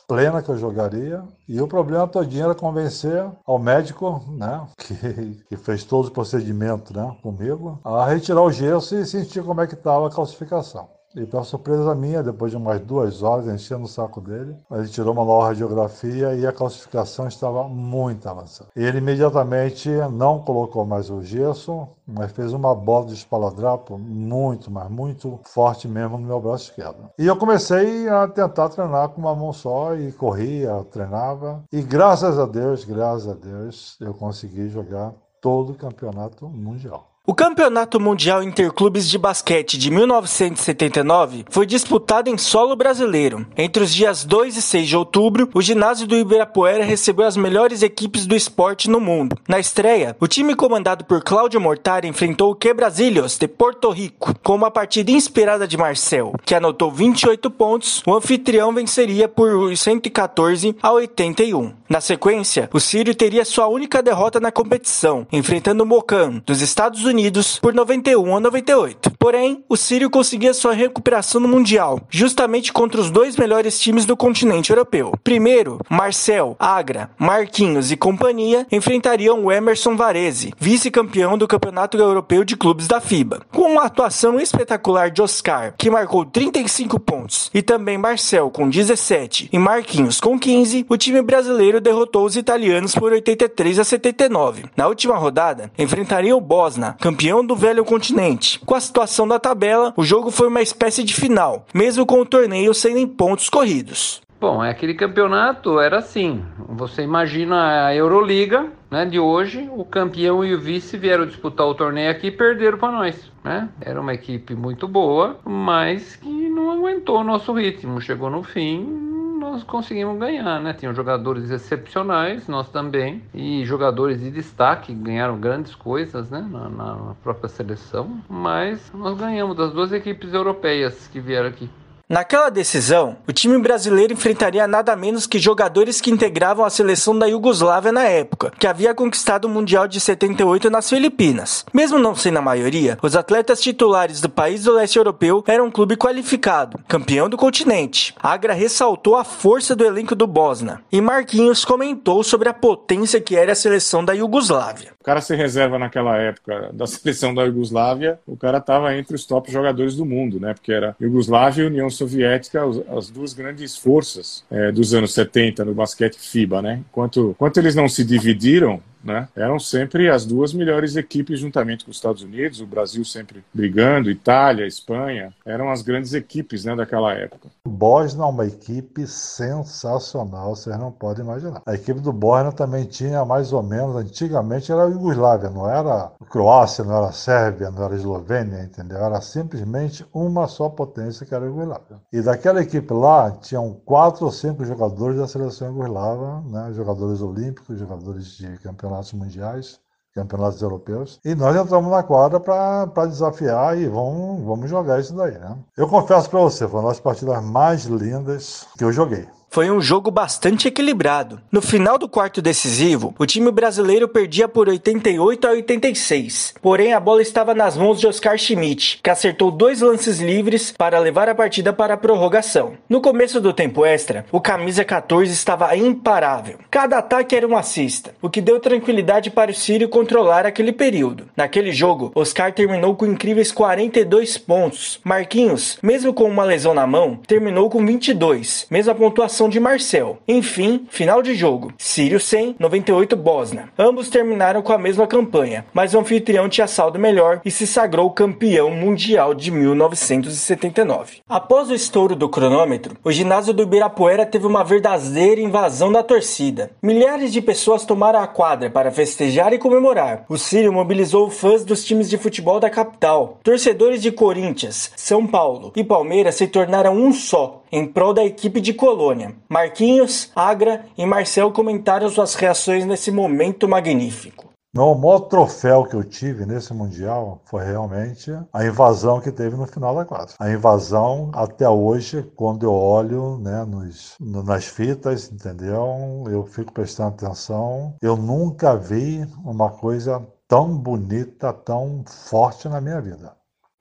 plena 0.08 0.42
que 0.42 0.50
eu 0.50 0.58
jogaria. 0.58 1.24
E 1.48 1.60
o 1.60 1.68
problema 1.68 2.08
todinho 2.08 2.46
era 2.46 2.56
convencer 2.56 3.26
ao 3.46 3.58
médico, 3.58 4.24
né, 4.30 4.66
que, 4.78 5.44
que 5.50 5.58
fez 5.58 5.84
todo 5.84 6.08
o 6.08 6.12
procedimento 6.12 6.96
né, 6.96 7.16
comigo, 7.24 7.80
a 7.84 8.06
retirar 8.06 8.44
o 8.44 8.52
gesso 8.52 8.96
e 8.96 9.06
sentir 9.06 9.44
como 9.44 9.62
é 9.62 9.68
que 9.68 9.74
estava 9.74 10.08
a 10.08 10.12
calcificação. 10.12 10.99
E 11.16 11.26
para 11.26 11.44
surpresa 11.44 11.96
minha, 11.96 12.22
depois 12.22 12.52
de 12.52 12.58
umas 12.58 12.80
duas 12.82 13.24
horas 13.24 13.48
enchendo 13.48 13.86
o 13.86 13.88
saco 13.88 14.22
dele, 14.22 14.56
ele 14.72 14.88
tirou 14.88 15.12
uma 15.14 15.26
nova 15.26 15.48
radiografia 15.48 16.36
e 16.36 16.46
a 16.46 16.52
calcificação 16.52 17.28
estava 17.28 17.68
muito 17.68 18.30
avançada. 18.30 18.70
Ele 18.76 19.00
imediatamente 19.00 19.90
não 20.12 20.40
colocou 20.40 20.86
mais 20.86 21.10
o 21.10 21.24
gesso, 21.24 21.88
mas 22.06 22.32
fez 22.32 22.54
uma 22.54 22.76
bola 22.76 23.08
de 23.08 23.16
espaladrapo 23.16 23.98
muito, 23.98 24.70
mas 24.70 24.90
muito 24.90 25.40
forte 25.44 25.88
mesmo 25.88 26.18
no 26.18 26.28
meu 26.28 26.40
braço 26.40 26.66
esquerdo. 26.66 27.10
E 27.18 27.26
eu 27.26 27.36
comecei 27.36 28.08
a 28.08 28.28
tentar 28.28 28.70
treinar 28.70 29.10
com 29.10 29.22
uma 29.22 29.36
mão 29.36 29.52
só 29.52 29.96
e 29.96 30.12
corria, 30.12 30.86
treinava. 30.92 31.64
E 31.72 31.82
graças 31.82 32.38
a 32.38 32.46
Deus, 32.46 32.86
graças 32.86 33.28
a 33.28 33.34
Deus, 33.34 33.98
eu 34.00 34.14
consegui 34.14 34.70
jogar 34.70 35.14
todo 35.42 35.72
o 35.72 35.76
campeonato 35.76 36.48
mundial. 36.48 37.09
O 37.30 37.36
Campeonato 37.36 38.00
Mundial 38.00 38.42
Interclubes 38.42 39.08
de 39.08 39.16
Basquete 39.16 39.78
de 39.78 39.92
1979 39.92 41.46
foi 41.52 41.64
disputado 41.68 42.28
em 42.28 42.40
solo 42.40 42.76
brasileiro. 42.76 43.46
Entre 43.56 43.84
os 43.84 43.94
dias 43.94 44.26
2 44.26 44.58
e 44.58 44.62
6 44.64 44.88
de 44.88 44.98
outubro, 44.98 45.48
o 45.54 45.62
ginásio 45.62 46.08
do 46.08 46.16
Ibirapuera 46.16 46.84
recebeu 46.84 47.28
as 47.28 47.38
melhores 47.38 47.84
equipes 47.84 48.26
do 48.26 48.36
esporte 48.36 48.90
no 48.90 49.00
mundo. 49.00 49.38
Na 49.48 49.60
estreia, 49.60 50.18
o 50.20 50.28
time 50.28 50.56
comandado 50.56 51.06
por 51.06 51.24
Cláudio 51.24 51.62
Mortari 51.62 52.08
enfrentou 52.08 52.50
o 52.50 52.56
Quebrasilhos 52.56 53.38
de 53.38 53.48
Porto 53.48 53.92
Rico. 53.92 54.34
Com 54.42 54.56
uma 54.56 54.72
partida 54.72 55.12
inspirada 55.12 55.68
de 55.68 55.78
Marcel, 55.78 56.34
que 56.44 56.56
anotou 56.56 56.90
28 56.90 57.52
pontos, 57.52 58.02
o 58.08 58.16
anfitrião 58.16 58.74
venceria 58.74 59.28
por 59.28 59.78
114 59.78 60.76
a 60.82 60.92
81. 60.94 61.79
Na 61.90 62.00
sequência, 62.00 62.70
o 62.72 62.80
Sírio 62.80 63.16
teria 63.16 63.44
sua 63.44 63.68
única 63.68 64.04
derrota 64.04 64.40
na 64.40 64.52
competição, 64.52 65.26
enfrentando 65.32 65.84
o 65.84 65.88
Mocan, 65.88 66.40
dos 66.46 66.62
Estados 66.62 67.04
Unidos 67.04 67.58
por 67.58 67.74
91 67.74 68.38
a 68.38 68.40
98. 68.40 69.10
Porém, 69.20 69.66
o 69.68 69.76
Sírio 69.76 70.10
conseguia 70.10 70.54
sua 70.54 70.72
recuperação 70.72 71.42
no 71.42 71.48
Mundial, 71.48 72.00
justamente 72.10 72.72
contra 72.72 73.02
os 73.02 73.12
dois 73.12 73.36
melhores 73.36 73.78
times 73.78 74.06
do 74.06 74.16
continente 74.16 74.70
europeu. 74.70 75.12
Primeiro, 75.22 75.78
Marcel, 75.90 76.56
Agra, 76.58 77.12
Marquinhos 77.20 77.92
e 77.92 77.98
companhia 77.98 78.66
enfrentariam 78.72 79.44
o 79.44 79.52
Emerson 79.52 79.98
Varese, 79.98 80.54
vice-campeão 80.58 81.38
do 81.38 81.50
Campeonato 81.50 81.98
Europeu 81.98 82.46
de 82.46 82.56
Clubes 82.56 82.88
da 82.88 83.02
FIBA. 83.02 83.42
Com 83.52 83.74
uma 83.74 83.84
atuação 83.84 84.40
espetacular 84.40 85.12
de 85.12 85.22
Oscar, 85.22 85.74
que 85.78 85.90
marcou 85.90 86.24
35 86.24 86.98
pontos, 86.98 87.52
e 87.54 87.62
também 87.62 87.98
Marcel 87.98 88.50
com 88.50 88.70
17 88.70 89.50
e 89.52 89.60
Marquinhos 89.60 90.22
com 90.22 90.40
15, 90.40 90.86
o 90.88 90.96
time 90.96 91.22
brasileiro 91.22 91.82
derrotou 91.82 92.24
os 92.24 92.38
italianos 92.38 92.96
por 92.96 93.12
83 93.12 93.80
a 93.80 93.84
79. 93.84 94.64
Na 94.78 94.88
última 94.88 95.18
rodada, 95.18 95.70
enfrentariam 95.78 96.38
o 96.38 96.42
Bosna, 96.42 96.96
campeão 97.02 97.46
do 97.46 97.54
velho 97.54 97.84
continente. 97.84 98.60
Com 98.66 98.76
a 98.76 98.80
situação 98.80 99.09
da 99.28 99.40
tabela, 99.40 99.94
o 99.98 100.04
jogo 100.04 100.32
foi 100.32 100.48
uma 100.48 100.62
espécie 100.62 101.04
de 101.04 101.14
final, 101.14 101.66
mesmo 101.74 102.06
com 102.06 102.22
o 102.22 102.26
torneio 102.26 102.74
sendo 102.74 102.98
em 102.98 103.08
pontos 103.08 103.50
corridos. 103.50 104.22
Bom, 104.40 104.64
é 104.64 104.70
aquele 104.70 104.94
campeonato 104.94 105.82
era 105.82 105.98
assim. 105.98 106.42
Você 106.70 107.02
imagina 107.02 107.88
a 107.88 107.96
Euroliga, 107.96 108.68
né, 108.90 109.06
de 109.06 109.20
hoje, 109.20 109.70
o 109.76 109.84
campeão 109.84 110.46
e 110.46 110.56
o 110.56 110.60
vice 110.60 110.98
vieram 110.98 111.26
disputar 111.26 111.68
o 111.68 111.76
torneio 111.76 112.10
aqui 112.10 112.28
e 112.28 112.32
perderam 112.32 112.78
para 112.78 112.92
nós, 112.92 113.30
né? 113.44 113.68
Era 113.82 114.00
uma 114.00 114.14
equipe 114.14 114.56
muito 114.56 114.88
boa, 114.88 115.38
mas 115.44 116.16
que 116.16 116.30
não 116.50 116.72
aguentou 116.72 117.20
o 117.20 117.24
nosso 117.24 117.52
ritmo. 117.52 118.00
Chegou 118.00 118.30
no 118.30 118.42
fim, 118.42 119.19
nós 119.50 119.64
conseguimos 119.64 120.18
ganhar, 120.20 120.62
né? 120.62 120.74
Tinham 120.74 120.94
jogadores 120.94 121.50
excepcionais, 121.50 122.48
nós 122.48 122.70
também, 122.70 123.24
e 123.34 123.66
jogadores 123.66 124.20
de 124.20 124.30
destaque 124.30 124.94
ganharam 124.94 125.40
grandes 125.40 125.74
coisas, 125.74 126.30
né? 126.30 126.48
Na, 126.50 126.70
na 126.70 127.16
própria 127.24 127.50
seleção, 127.50 128.22
mas 128.30 128.92
nós 128.94 129.18
ganhamos 129.18 129.58
das 129.58 129.74
duas 129.74 129.92
equipes 129.92 130.34
europeias 130.34 131.08
que 131.08 131.20
vieram 131.20 131.50
aqui. 131.50 131.70
Naquela 132.12 132.50
decisão, 132.50 133.18
o 133.28 133.32
time 133.32 133.56
brasileiro 133.60 134.14
enfrentaria 134.14 134.68
nada 134.68 134.96
menos 134.96 135.28
que 135.28 135.38
jogadores 135.38 136.02
que 136.02 136.10
integravam 136.10 136.66
a 136.66 136.70
seleção 136.72 137.16
da 137.16 137.28
Iugoslávia 137.28 137.92
na 137.92 138.04
época, 138.06 138.52
que 138.58 138.66
havia 138.66 138.96
conquistado 138.96 139.46
o 139.46 139.50
Mundial 139.50 139.88
de 139.88 140.00
78 140.00 140.72
nas 140.72 140.90
Filipinas. 140.90 141.64
Mesmo 141.72 142.00
não 142.00 142.16
sendo 142.16 142.40
a 142.40 142.42
maioria, 142.42 142.98
os 143.04 143.16
atletas 143.16 143.62
titulares 143.62 144.22
do 144.22 144.28
país 144.28 144.64
do 144.64 144.74
leste 144.74 144.98
europeu 144.98 145.44
eram 145.46 145.68
um 145.68 145.72
clube 145.72 145.96
qualificado, 145.96 146.80
campeão 146.88 147.30
do 147.30 147.38
continente. 147.38 148.16
Agra 148.20 148.54
ressaltou 148.54 149.16
a 149.16 149.24
força 149.24 149.76
do 149.76 149.86
elenco 149.86 150.16
do 150.16 150.26
Bosna, 150.26 150.82
e 150.92 151.00
Marquinhos 151.00 151.64
comentou 151.64 152.24
sobre 152.24 152.50
a 152.50 152.56
potência 152.56 153.22
que 153.22 153.36
era 153.36 153.52
a 153.52 153.56
seleção 153.56 154.04
da 154.04 154.14
Iugoslávia. 154.14 154.94
O 155.00 155.04
cara 155.04 155.22
ser 155.22 155.36
reserva 155.36 155.78
naquela 155.78 156.18
época 156.18 156.72
da 156.74 156.88
seleção 156.88 157.36
da 157.36 157.44
Iugoslávia, 157.44 158.20
o 158.26 158.36
cara 158.36 158.58
estava 158.58 158.96
entre 158.96 159.16
os 159.16 159.26
top 159.26 159.52
jogadores 159.52 159.96
do 159.96 160.06
mundo, 160.06 160.40
né? 160.40 160.56
Porque 160.56 160.72
era 160.72 160.96
Iugoslávia 161.00 161.64
e 161.64 161.68
União 161.68 161.90
Soviética 162.00 162.62
as 162.98 163.10
duas 163.10 163.34
grandes 163.34 163.76
forças 163.76 164.44
é, 164.50 164.72
dos 164.72 164.94
anos 164.94 165.14
70 165.14 165.66
no 165.66 165.74
basquete 165.74 166.18
FIBA, 166.18 166.62
né? 166.62 166.82
Enquanto, 166.90 167.32
enquanto 167.32 167.58
eles 167.58 167.76
não 167.76 167.90
se 167.90 168.06
dividiram, 168.06 168.82
né? 169.04 169.28
Eram 169.36 169.60
sempre 169.60 170.10
as 170.10 170.26
duas 170.26 170.54
melhores 170.54 170.96
equipes 170.96 171.40
juntamente 171.40 171.86
com 171.86 171.92
os 171.92 171.98
Estados 171.98 172.22
Unidos, 172.22 172.62
o 172.62 172.68
Brasil 172.68 173.04
sempre 173.06 173.44
brigando, 173.54 174.10
Itália, 174.10 174.68
Espanha, 174.68 175.34
eram 175.46 175.70
as 175.70 175.82
grandes 175.82 176.14
equipes, 176.14 176.66
né, 176.66 176.76
daquela 176.76 177.14
época. 177.14 177.50
O 177.66 177.70
Bosna 177.70 178.24
é 178.24 178.28
uma 178.28 178.46
equipe 178.46 179.08
sensacional, 179.08 180.56
vocês 180.56 180.78
não 180.78 180.92
podem 180.92 181.24
imaginar. 181.24 181.62
A 181.66 181.76
equipe 181.76 182.00
do 182.00 182.12
Bosna 182.12 182.52
também 182.52 182.86
tinha 182.86 183.24
mais 183.26 183.54
ou 183.54 183.64
menos, 183.64 183.96
antigamente 183.96 184.72
era 184.72 184.84
a 184.84 184.90
Iugoslávia, 184.90 185.50
não 185.50 185.70
era 185.70 186.12
Croácia, 186.30 186.84
não 186.84 186.98
era 186.98 187.12
Sérvia, 187.12 187.72
não 187.72 187.84
era 187.84 187.96
Eslovênia, 187.96 188.64
entendeu? 188.64 188.98
Era 188.98 189.22
simplesmente 189.22 190.06
uma 190.14 190.48
só 190.48 190.70
potência 190.70 191.26
que 191.26 191.34
era 191.34 191.46
a 191.46 191.48
Iugoslávia. 191.48 191.98
E 192.12 192.22
daquela 192.22 192.62
equipe 192.62 192.94
lá, 192.94 193.32
tinham 193.32 193.74
quatro 193.86 194.26
ou 194.26 194.32
cinco 194.32 194.66
jogadores 194.66 195.18
da 195.18 195.28
seleção 195.28 195.70
iugoslava, 195.70 196.42
né, 196.42 196.74
jogadores 196.74 197.22
olímpicos, 197.22 197.80
jogadores 197.80 198.38
de 198.38 198.58
campeonato 198.58 198.89
campeonatos 198.90 199.14
mundiais, 199.14 199.80
campeonatos 200.14 200.62
europeus. 200.62 201.20
E 201.24 201.36
nós 201.36 201.56
entramos 201.56 201.92
na 201.92 202.04
quadra 202.04 202.40
para 202.40 203.06
desafiar 203.06 203.78
e 203.78 203.88
vamos, 203.88 204.44
vamos 204.44 204.70
jogar 204.70 205.00
isso 205.00 205.16
daí, 205.16 205.38
né? 205.38 205.58
Eu 205.78 205.88
confesso 205.88 206.30
para 206.30 206.40
você, 206.40 206.68
foi 206.68 206.80
uma 206.80 206.90
das 206.90 207.00
partidas 207.00 207.44
mais 207.44 207.86
lindas 207.86 208.68
que 208.78 208.84
eu 208.84 208.92
joguei. 208.92 209.28
Foi 209.52 209.72
um 209.72 209.82
jogo 209.82 210.12
bastante 210.12 210.68
equilibrado. 210.68 211.42
No 211.52 211.60
final 211.60 211.98
do 211.98 212.08
quarto 212.08 212.40
decisivo, 212.40 213.16
o 213.18 213.26
time 213.26 213.50
brasileiro 213.50 214.08
perdia 214.08 214.48
por 214.48 214.70
88 214.70 215.48
a 215.48 215.52
86. 215.52 216.54
Porém, 216.62 216.94
a 216.94 217.00
bola 217.00 217.24
estava 217.24 217.56
nas 217.56 217.76
mãos 217.76 218.00
de 218.00 218.06
Oscar 218.06 218.38
Schmidt, 218.38 219.00
que 219.02 219.10
acertou 219.10 219.50
dois 219.50 219.82
lances 219.82 220.20
livres 220.20 220.72
para 220.72 221.00
levar 221.00 221.28
a 221.28 221.34
partida 221.34 221.74
para 221.74 221.96
a 221.96 221.98
prorrogação. 221.98 222.74
No 222.88 223.02
começo 223.02 223.42
do 223.42 223.52
tempo 223.52 223.84
extra, 223.84 224.24
o 224.32 224.40
camisa 224.40 224.86
14 224.86 225.34
estava 225.34 225.76
imparável. 225.76 226.60
Cada 226.70 227.00
ataque 227.00 227.36
era 227.36 227.48
uma 227.48 227.64
cesta, 227.64 228.14
o 228.22 228.30
que 228.30 228.42
deu 228.42 228.60
tranquilidade 228.60 229.32
para 229.32 229.50
o 229.50 229.56
Sírio 229.56 229.90
controlar 229.90 230.46
aquele 230.46 230.72
período. 230.72 231.26
Naquele 231.36 231.72
jogo, 231.72 232.12
Oscar 232.14 232.54
terminou 232.54 232.96
com 232.96 233.08
incríveis 233.08 233.52
42 233.52 234.38
pontos. 234.38 235.00
Marquinhos, 235.04 235.80
mesmo 235.82 236.14
com 236.14 236.26
uma 236.26 236.44
lesão 236.44 236.76
na 236.76 236.86
mão, 236.86 237.20
terminou 237.26 237.68
com 237.68 237.84
22, 237.84 238.68
mesma 238.70 238.94
pontuação 238.94 239.39
de 239.48 239.60
Marcel. 239.60 240.18
Enfim, 240.28 240.88
final 240.90 241.22
de 241.22 241.36
jogo. 241.36 241.72
Sírio 241.78 242.20
100, 242.20 242.56
98 242.60 243.16
Bosna. 243.16 243.70
Ambos 243.78 244.10
terminaram 244.10 244.62
com 244.62 244.74
a 244.74 244.78
mesma 244.78 245.06
campanha, 245.06 245.66
mas 245.74 245.94
o 245.94 246.00
anfitrião 246.00 246.50
tinha 246.50 246.68
saldo 246.68 247.00
melhor 247.00 247.42
e 247.46 247.52
se 247.52 247.68
sagrou 247.68 248.10
campeão 248.12 248.72
mundial 248.72 249.34
de 249.34 249.52
1979. 249.52 251.20
Após 251.30 251.70
o 251.70 251.76
estouro 251.76 252.16
do 252.16 252.28
cronômetro, 252.28 252.98
o 253.04 253.12
ginásio 253.12 253.54
do 253.54 253.64
Ibirapuera 253.64 254.26
teve 254.26 254.48
uma 254.48 254.64
verdadeira 254.64 255.40
invasão 255.40 255.92
da 255.92 256.02
torcida. 256.02 256.72
Milhares 256.82 257.32
de 257.32 257.42
pessoas 257.42 257.86
tomaram 257.86 258.20
a 258.20 258.28
quadra 258.28 258.70
para 258.70 258.92
festejar 258.92 259.54
e 259.54 259.60
comemorar. 259.60 260.26
O 260.28 260.38
Sírio 260.38 260.74
mobilizou 260.74 261.30
fãs 261.30 261.64
dos 261.64 261.86
times 261.86 262.10
de 262.10 262.18
futebol 262.18 262.60
da 262.60 262.70
capital. 262.70 263.38
Torcedores 263.44 264.02
de 264.02 264.12
Corinthians, 264.12 264.92
São 264.96 265.28
Paulo 265.28 265.72
e 265.76 265.84
Palmeiras 265.84 266.36
se 266.36 266.48
tornaram 266.48 266.96
um 266.96 267.14
só 267.14 267.62
em 267.72 267.86
prol 267.86 268.14
da 268.14 268.26
equipe 268.26 268.60
de 268.60 268.74
Colônia. 268.74 269.29
Marquinhos, 269.48 270.32
Agra 270.36 270.86
e 270.98 271.06
Marcel 271.06 271.52
comentaram 271.52 272.10
suas 272.10 272.36
reações 272.36 272.86
nesse 272.86 273.12
momento 273.12 273.68
magnífico. 273.68 274.50
o 274.76 274.96
maior 274.96 275.22
troféu 275.22 275.84
que 275.86 275.96
eu 275.96 276.04
tive 276.04 276.46
nesse 276.46 276.74
Mundial 276.74 277.42
foi 277.46 277.66
realmente 277.66 278.32
a 278.54 278.66
invasão 278.66 279.20
que 279.20 279.32
teve 279.32 279.56
no 279.56 279.66
final 279.66 279.96
da 279.96 280.06
quadra. 280.06 280.36
A 280.40 280.52
invasão, 280.52 281.32
até 281.34 281.68
hoje, 281.68 282.24
quando 282.36 282.64
eu 282.64 282.74
olho 282.74 283.38
né, 283.40 283.66
nos, 283.66 284.16
nas 284.20 284.66
fitas, 284.66 285.32
entendeu? 285.32 286.24
Eu 286.30 286.46
fico 286.46 286.72
prestando 286.72 287.10
atenção. 287.10 287.96
Eu 288.02 288.16
nunca 288.16 288.76
vi 288.76 289.26
uma 289.44 289.70
coisa 289.70 290.26
tão 290.48 290.78
bonita, 290.78 291.54
tão 291.54 292.04
forte 292.06 292.68
na 292.68 292.82
minha 292.82 293.00
vida. 293.00 293.34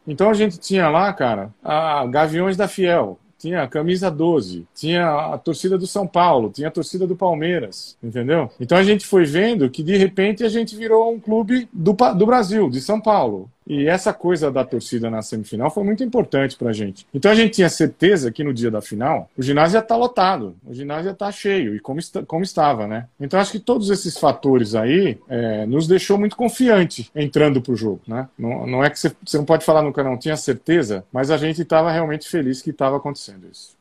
Então 0.07 0.31
a 0.31 0.35
gente 0.35 0.59
tinha 0.59 0.89
lá, 0.89 1.13
cara, 1.13 1.51
a 1.63 2.07
Gaviões 2.07 2.57
da 2.57 2.67
Fiel 2.67 3.19
tinha 3.39 3.63
a 3.63 3.69
camisa 3.69 4.11
12, 4.11 4.67
tinha 4.75 5.33
a 5.33 5.39
torcida 5.39 5.79
do 5.79 5.87
São 5.87 6.07
Paulo, 6.07 6.51
tinha 6.51 6.69
a 6.69 6.73
torcida 6.73 7.07
do 7.07 7.15
Palmeiras, 7.15 7.97
entendeu? 8.03 8.51
Então 8.59 8.77
a 8.77 8.83
gente 8.83 9.07
foi 9.07 9.25
vendo 9.25 9.71
que 9.71 9.83
de 9.83 9.97
repente 9.97 10.43
a 10.43 10.49
gente 10.49 10.75
virou 10.75 11.13
um 11.13 11.21
clube 11.21 11.69
do, 11.73 11.93
do 11.93 12.27
Brasil, 12.27 12.69
de 12.69 12.81
São 12.81 13.01
Paulo. 13.01 13.49
E 13.69 13.87
essa 13.87 14.15
coisa 14.15 14.51
da 14.51 14.65
torcida 14.65 15.11
na 15.11 15.21
semifinal 15.21 15.71
foi 15.71 15.85
muito 15.85 16.03
importante 16.03 16.57
pra 16.57 16.73
gente. 16.73 17.07
Então 17.13 17.31
a 17.31 17.35
gente 17.35 17.55
tinha 17.55 17.69
certeza 17.69 18.33
que 18.33 18.43
no 18.43 18.55
dia 18.55 18.71
da 18.71 18.81
final 18.81 19.29
o 19.37 19.43
ginásio 19.43 19.77
ia 19.77 19.81
estar 19.81 19.95
tá 19.95 19.97
lotado, 19.97 20.57
o 20.67 20.73
ginásio 20.73 21.09
ia 21.09 21.13
estar 21.13 21.27
tá 21.27 21.33
cheio, 21.33 21.75
e 21.77 21.81
como, 21.81 22.01
está, 22.01 22.23
como 22.23 22.43
estava, 22.43 22.87
né? 22.87 23.07
Então 23.21 23.39
acho 23.39 23.53
que 23.53 23.61
todos 23.61 23.91
esses 23.91 24.17
fatores 24.17 24.75
aí 24.75 25.19
é, 25.29 25.67
nos 25.67 25.87
deixou 25.87 26.19
muito 26.19 26.35
confiante 26.37 27.11
entrando 27.15 27.61
pro 27.61 27.77
jogo, 27.77 28.01
né? 28.09 28.27
Não, 28.39 28.67
não 28.67 28.83
é 28.83 28.89
que 28.89 28.99
você, 28.99 29.13
você 29.25 29.37
não 29.37 29.45
pode 29.45 29.65
falar 29.65 29.83
nunca 29.83 30.03
não 30.03 30.17
tinha 30.17 30.37
certeza, 30.37 31.05
mas 31.13 31.31
a 31.31 31.37
gente 31.37 31.61
estava 31.61 31.93
realmente 31.93 32.29
feliz 32.29 32.63
que 32.63 32.71
estava 32.71 32.97
acontecendo 32.97 33.47
isso. 33.53 33.78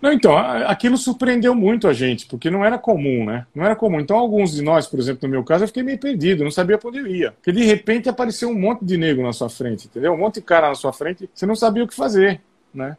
Não, 0.00 0.12
então, 0.12 0.36
aquilo 0.36 0.96
surpreendeu 0.96 1.54
muito 1.54 1.86
a 1.86 1.92
gente, 1.92 2.26
porque 2.26 2.50
não 2.50 2.64
era 2.64 2.78
comum, 2.78 3.26
né? 3.26 3.46
Não 3.54 3.64
era 3.64 3.76
comum. 3.76 4.00
Então, 4.00 4.16
alguns 4.16 4.52
de 4.52 4.62
nós, 4.62 4.86
por 4.86 4.98
exemplo, 4.98 5.28
no 5.28 5.28
meu 5.28 5.44
caso, 5.44 5.64
eu 5.64 5.68
fiquei 5.68 5.82
meio 5.82 5.98
perdido, 5.98 6.42
não 6.42 6.50
sabia 6.50 6.78
para 6.78 6.88
onde 6.88 6.98
eu 6.98 7.06
ia. 7.06 7.32
Porque 7.32 7.52
de 7.52 7.64
repente 7.64 8.08
apareceu 8.08 8.48
um 8.48 8.58
monte 8.58 8.84
de 8.84 8.96
negro 8.96 9.22
na 9.22 9.32
sua 9.32 9.50
frente, 9.50 9.86
entendeu? 9.86 10.14
Um 10.14 10.18
monte 10.18 10.36
de 10.36 10.42
cara 10.42 10.68
na 10.68 10.74
sua 10.74 10.92
frente, 10.92 11.28
você 11.34 11.44
não 11.44 11.54
sabia 11.54 11.84
o 11.84 11.88
que 11.88 11.94
fazer, 11.94 12.40
né? 12.72 12.96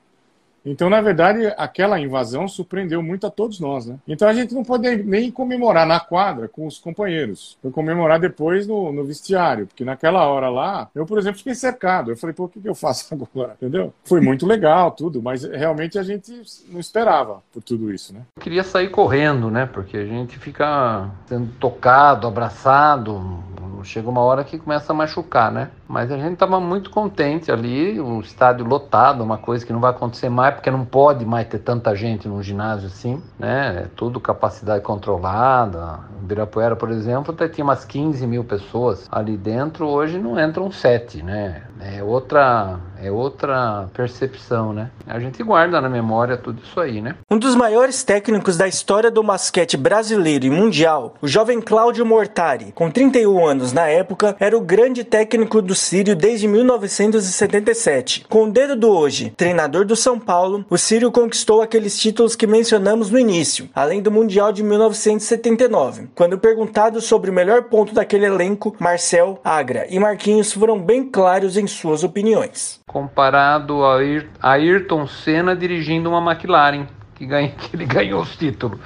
Então, 0.66 0.90
na 0.90 1.02
verdade, 1.02 1.48
aquela 1.58 2.00
invasão 2.00 2.48
surpreendeu 2.48 3.02
muito 3.02 3.26
a 3.26 3.32
todos 3.32 3.60
nós, 3.60 3.86
né? 3.86 3.98
Então 4.08 4.28
a 4.28 4.34
gente 4.34 4.54
não 4.54 4.64
pode 4.64 4.96
nem 5.04 5.32
comemorar 5.32 5.86
na 5.86 6.00
quadra 6.00 6.48
com 6.48 6.68
os 6.68 6.78
companheiros. 6.78 7.58
Foi 7.62 7.72
comemorar 7.72 8.20
depois 8.20 8.68
no, 8.68 8.92
no, 8.92 9.04
vestiário, 9.04 9.68
porque 9.68 9.84
naquela 9.84 10.26
hora 10.28 10.50
lá, 10.50 10.90
eu, 10.94 11.06
por 11.06 11.18
exemplo, 11.18 11.40
fiquei 11.40 11.56
cercado. 11.56 12.12
Eu 12.12 12.18
falei, 12.18 12.34
pô, 12.34 12.46
o 12.46 12.50
que, 12.50 12.62
que 12.62 12.70
eu 12.70 12.76
faço 12.76 13.14
agora? 13.14 13.54
Entendeu? 13.54 13.94
Foi 14.04 14.22
muito 14.22 14.46
legal, 14.46 14.92
tudo, 14.92 15.22
mas 15.22 15.44
realmente 15.44 15.98
a 15.98 16.04
gente 16.04 16.32
não 16.70 16.80
esperava 16.80 17.42
por 17.52 17.64
tudo 17.64 17.92
isso, 17.92 18.14
né? 18.14 18.22
Eu 18.36 18.44
queria 18.44 18.64
sair 18.64 18.90
correndo, 18.90 19.50
né? 19.50 19.66
Porque 19.66 19.98
a 19.98 20.06
gente 20.06 20.38
fica 20.38 21.10
sendo 21.26 21.52
tocado, 21.54 22.28
abraçado, 22.28 23.44
chega 23.84 24.10
uma 24.10 24.22
hora 24.22 24.44
que 24.44 24.58
começa 24.58 24.92
a 24.92 24.96
machucar, 24.96 25.52
né? 25.52 25.70
Mas 25.88 26.12
a 26.12 26.18
gente 26.18 26.34
estava 26.34 26.60
muito 26.60 26.90
contente 26.90 27.52
ali, 27.52 28.00
o 28.00 28.20
estádio 28.22 28.66
lotado, 28.66 29.24
uma 29.24 29.38
coisa 29.38 29.66
que 29.66 29.74
não 29.74 29.80
vai 29.80 29.92
acontecer 29.92 30.30
mais, 30.30 30.56
porque 30.56 30.72
não 30.72 30.86
pode 30.86 31.26
mais 31.26 31.48
ter 31.48 31.60
tanta 31.60 31.96
gente 31.96 32.28
num 32.28 32.42
ginásio 32.42 32.88
assim, 32.88 33.22
né? 33.38 33.84
É 33.84 33.88
tudo 33.96 34.20
capacidade 34.20 34.84
controlada. 34.84 36.00
O 36.22 36.26
Birapuera, 36.26 36.76
por 36.76 36.90
exemplo, 36.92 37.34
até 37.34 37.48
tinha 37.48 37.64
umas 37.64 37.84
15 37.86 38.26
mil 38.28 38.44
pessoas 38.44 39.08
ali 39.12 39.38
dentro, 39.38 39.88
hoje 39.88 40.18
não 40.18 40.40
entram 40.40 40.72
sete, 40.72 41.24
né? 41.24 41.64
É 41.80 42.04
outra 42.04 42.80
é 43.04 43.12
outra 43.12 43.90
percepção, 43.94 44.72
né? 44.72 44.92
A 45.08 45.20
gente 45.20 45.42
guarda 45.42 45.82
na 45.82 45.90
memória 45.90 46.38
tudo 46.38 46.62
isso 46.64 46.80
aí, 46.80 47.02
né? 47.02 47.16
Um 47.30 47.38
dos 47.38 47.56
maiores 47.56 48.04
técnicos 48.04 48.56
da 48.56 48.68
história 48.68 49.10
do 49.10 49.24
basquete 49.24 49.76
brasileiro 49.76 50.46
e 50.46 50.50
mundial, 50.50 51.16
o 51.22 51.28
jovem 51.28 51.60
Cláudio 51.60 52.06
Mortari, 52.06 52.72
com 52.74 52.92
31 52.92 53.46
anos 53.46 53.74
na 53.74 53.88
época, 53.88 54.36
era 54.40 54.56
o 54.56 54.62
grande 54.62 55.04
técnico 55.04 55.62
do 55.62 55.74
Sírio 55.74 56.16
desde 56.16 56.48
1977. 56.48 58.26
Com 58.30 58.44
o 58.44 58.52
dedo 58.52 58.76
do 58.76 58.90
hoje, 58.90 59.34
treinador 59.36 59.84
do 59.86 59.96
São 59.96 60.20
Paulo, 60.20 60.64
o 60.70 60.78
Sírio 60.78 61.12
conquistou 61.12 61.62
aqueles 61.62 61.98
títulos 61.98 62.36
que 62.36 62.46
mencionamos 62.46 63.10
no 63.10 63.18
início, 63.18 63.68
além 63.74 64.02
do 64.02 64.12
Mundial 64.12 64.52
de 64.52 64.62
1979. 64.62 66.10
Quando 66.14 66.38
perguntado 66.38 67.02
sobre 67.02 67.32
o 67.32 67.34
melhor 67.34 67.64
ponto 67.64 67.94
daquele 67.94 68.26
elenco, 68.26 68.76
Marcel, 68.80 69.40
Agra 69.44 69.88
e 69.90 69.98
Marquinhos 69.98 70.54
foram 70.54 70.80
bem 70.80 71.04
claros 71.04 71.58
em 71.58 71.66
suas 71.66 72.04
opiniões 72.04 72.82
comparado 72.92 73.84
a 73.86 74.52
Ayrton 74.52 75.08
Senna 75.08 75.56
dirigindo 75.56 76.10
uma 76.10 76.34
McLaren, 76.34 76.86
que, 77.16 77.26
ganha, 77.26 77.50
que 77.58 77.76
ele 77.76 77.86
ganhou 77.86 78.22
os 78.22 78.36
títulos. 78.36 78.80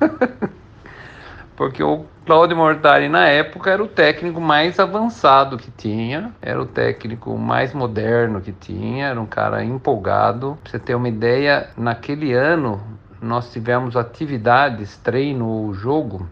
Porque 1.54 1.82
o 1.82 2.06
Claudio 2.24 2.56
Mortari, 2.56 3.08
na 3.08 3.26
época, 3.26 3.70
era 3.70 3.82
o 3.82 3.88
técnico 3.88 4.40
mais 4.40 4.78
avançado 4.78 5.58
que 5.58 5.70
tinha, 5.72 6.32
era 6.40 6.60
o 6.60 6.64
técnico 6.64 7.36
mais 7.36 7.74
moderno 7.74 8.40
que 8.40 8.52
tinha, 8.52 9.08
era 9.08 9.20
um 9.20 9.26
cara 9.26 9.64
empolgado. 9.64 10.56
Pra 10.62 10.70
você 10.70 10.78
ter 10.78 10.94
uma 10.94 11.08
ideia, 11.08 11.68
naquele 11.76 12.32
ano 12.32 12.80
nós 13.20 13.52
tivemos 13.52 13.96
atividades, 13.96 14.96
treino 14.98 15.48
ou 15.48 15.74
jogo 15.74 16.28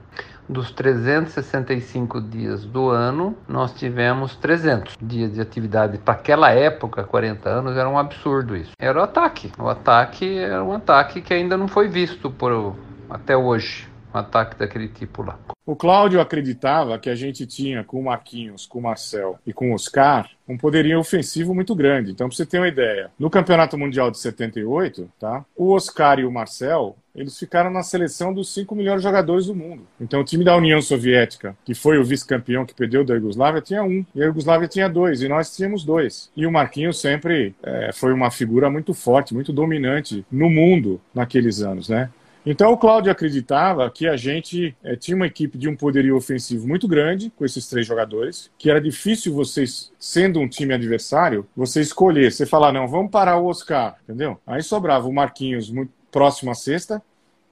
dos 0.48 0.70
365 0.70 2.20
dias 2.20 2.64
do 2.64 2.90
ano, 2.90 3.36
nós 3.48 3.72
tivemos 3.72 4.36
300 4.36 4.96
dias 5.00 5.32
de 5.32 5.40
atividade. 5.40 5.98
Para 5.98 6.14
aquela 6.14 6.50
época, 6.50 7.04
40 7.04 7.48
anos, 7.48 7.76
era 7.76 7.88
um 7.88 7.98
absurdo 7.98 8.56
isso. 8.56 8.72
Era 8.78 9.00
o 9.00 9.02
ataque. 9.02 9.52
O 9.58 9.68
ataque 9.68 10.38
era 10.38 10.62
um 10.62 10.72
ataque 10.72 11.20
que 11.20 11.34
ainda 11.34 11.56
não 11.56 11.68
foi 11.68 11.88
visto 11.88 12.30
por 12.30 12.76
até 13.10 13.36
hoje. 13.36 13.88
Um 14.14 14.18
ataque 14.18 14.58
daquele 14.58 14.88
tipo 14.88 15.22
lá. 15.22 15.38
O 15.64 15.74
Cláudio 15.74 16.20
acreditava 16.20 16.98
que 16.98 17.10
a 17.10 17.14
gente 17.14 17.44
tinha 17.44 17.82
com 17.82 17.98
o 17.98 18.04
Marquinhos, 18.04 18.66
com 18.66 18.78
o 18.78 18.82
Marcel 18.82 19.38
e 19.44 19.52
com 19.52 19.72
o 19.72 19.74
Oscar 19.74 20.30
um 20.48 20.56
poderio 20.56 21.00
ofensivo 21.00 21.52
muito 21.52 21.74
grande. 21.74 22.12
Então, 22.12 22.28
para 22.28 22.36
você 22.36 22.46
ter 22.46 22.58
uma 22.58 22.68
ideia, 22.68 23.10
no 23.18 23.28
Campeonato 23.28 23.76
Mundial 23.76 24.10
de 24.10 24.18
78, 24.18 25.10
tá? 25.18 25.44
o 25.56 25.72
Oscar 25.72 26.20
e 26.20 26.24
o 26.24 26.30
Marcel 26.30 26.96
eles 27.16 27.38
ficaram 27.38 27.70
na 27.70 27.82
seleção 27.82 28.32
dos 28.32 28.52
cinco 28.52 28.76
melhores 28.76 29.02
jogadores 29.02 29.46
do 29.46 29.54
mundo. 29.54 29.86
Então, 29.98 30.20
o 30.20 30.24
time 30.24 30.44
da 30.44 30.54
União 30.54 30.82
Soviética, 30.82 31.56
que 31.64 31.74
foi 31.74 31.98
o 31.98 32.04
vice-campeão 32.04 32.66
que 32.66 32.74
perdeu 32.74 33.02
da 33.04 33.14
Iugoslávia, 33.14 33.62
tinha 33.62 33.82
um. 33.82 34.04
E 34.14 34.22
a 34.22 34.26
Iugoslávia 34.26 34.68
tinha 34.68 34.86
dois. 34.86 35.22
E 35.22 35.28
nós 35.28 35.56
tínhamos 35.56 35.82
dois. 35.82 36.30
E 36.36 36.46
o 36.46 36.52
Marquinhos 36.52 37.00
sempre 37.00 37.54
é, 37.62 37.90
foi 37.94 38.12
uma 38.12 38.30
figura 38.30 38.68
muito 38.68 38.92
forte, 38.92 39.32
muito 39.32 39.50
dominante 39.50 40.26
no 40.30 40.50
mundo 40.50 41.00
naqueles 41.14 41.62
anos, 41.62 41.88
né? 41.88 42.10
Então 42.48 42.72
o 42.72 42.78
Cláudio 42.78 43.10
acreditava 43.10 43.90
que 43.90 44.06
a 44.06 44.16
gente 44.16 44.76
é, 44.84 44.94
tinha 44.94 45.16
uma 45.16 45.26
equipe 45.26 45.58
de 45.58 45.68
um 45.68 45.74
poderio 45.74 46.16
ofensivo 46.16 46.68
muito 46.68 46.86
grande 46.86 47.28
com 47.36 47.44
esses 47.44 47.68
três 47.68 47.84
jogadores, 47.84 48.52
que 48.56 48.70
era 48.70 48.80
difícil 48.80 49.34
vocês, 49.34 49.92
sendo 49.98 50.38
um 50.38 50.48
time 50.48 50.72
adversário, 50.72 51.44
você 51.56 51.80
escolher, 51.80 52.30
você 52.30 52.46
falar, 52.46 52.72
não, 52.72 52.86
vamos 52.86 53.10
parar 53.10 53.36
o 53.38 53.46
Oscar, 53.46 53.96
entendeu? 54.04 54.38
Aí 54.46 54.62
sobrava 54.62 55.08
o 55.08 55.12
Marquinhos 55.12 55.68
muito 55.68 55.90
próximo 56.12 56.52
à 56.52 56.54
sexta, 56.54 57.02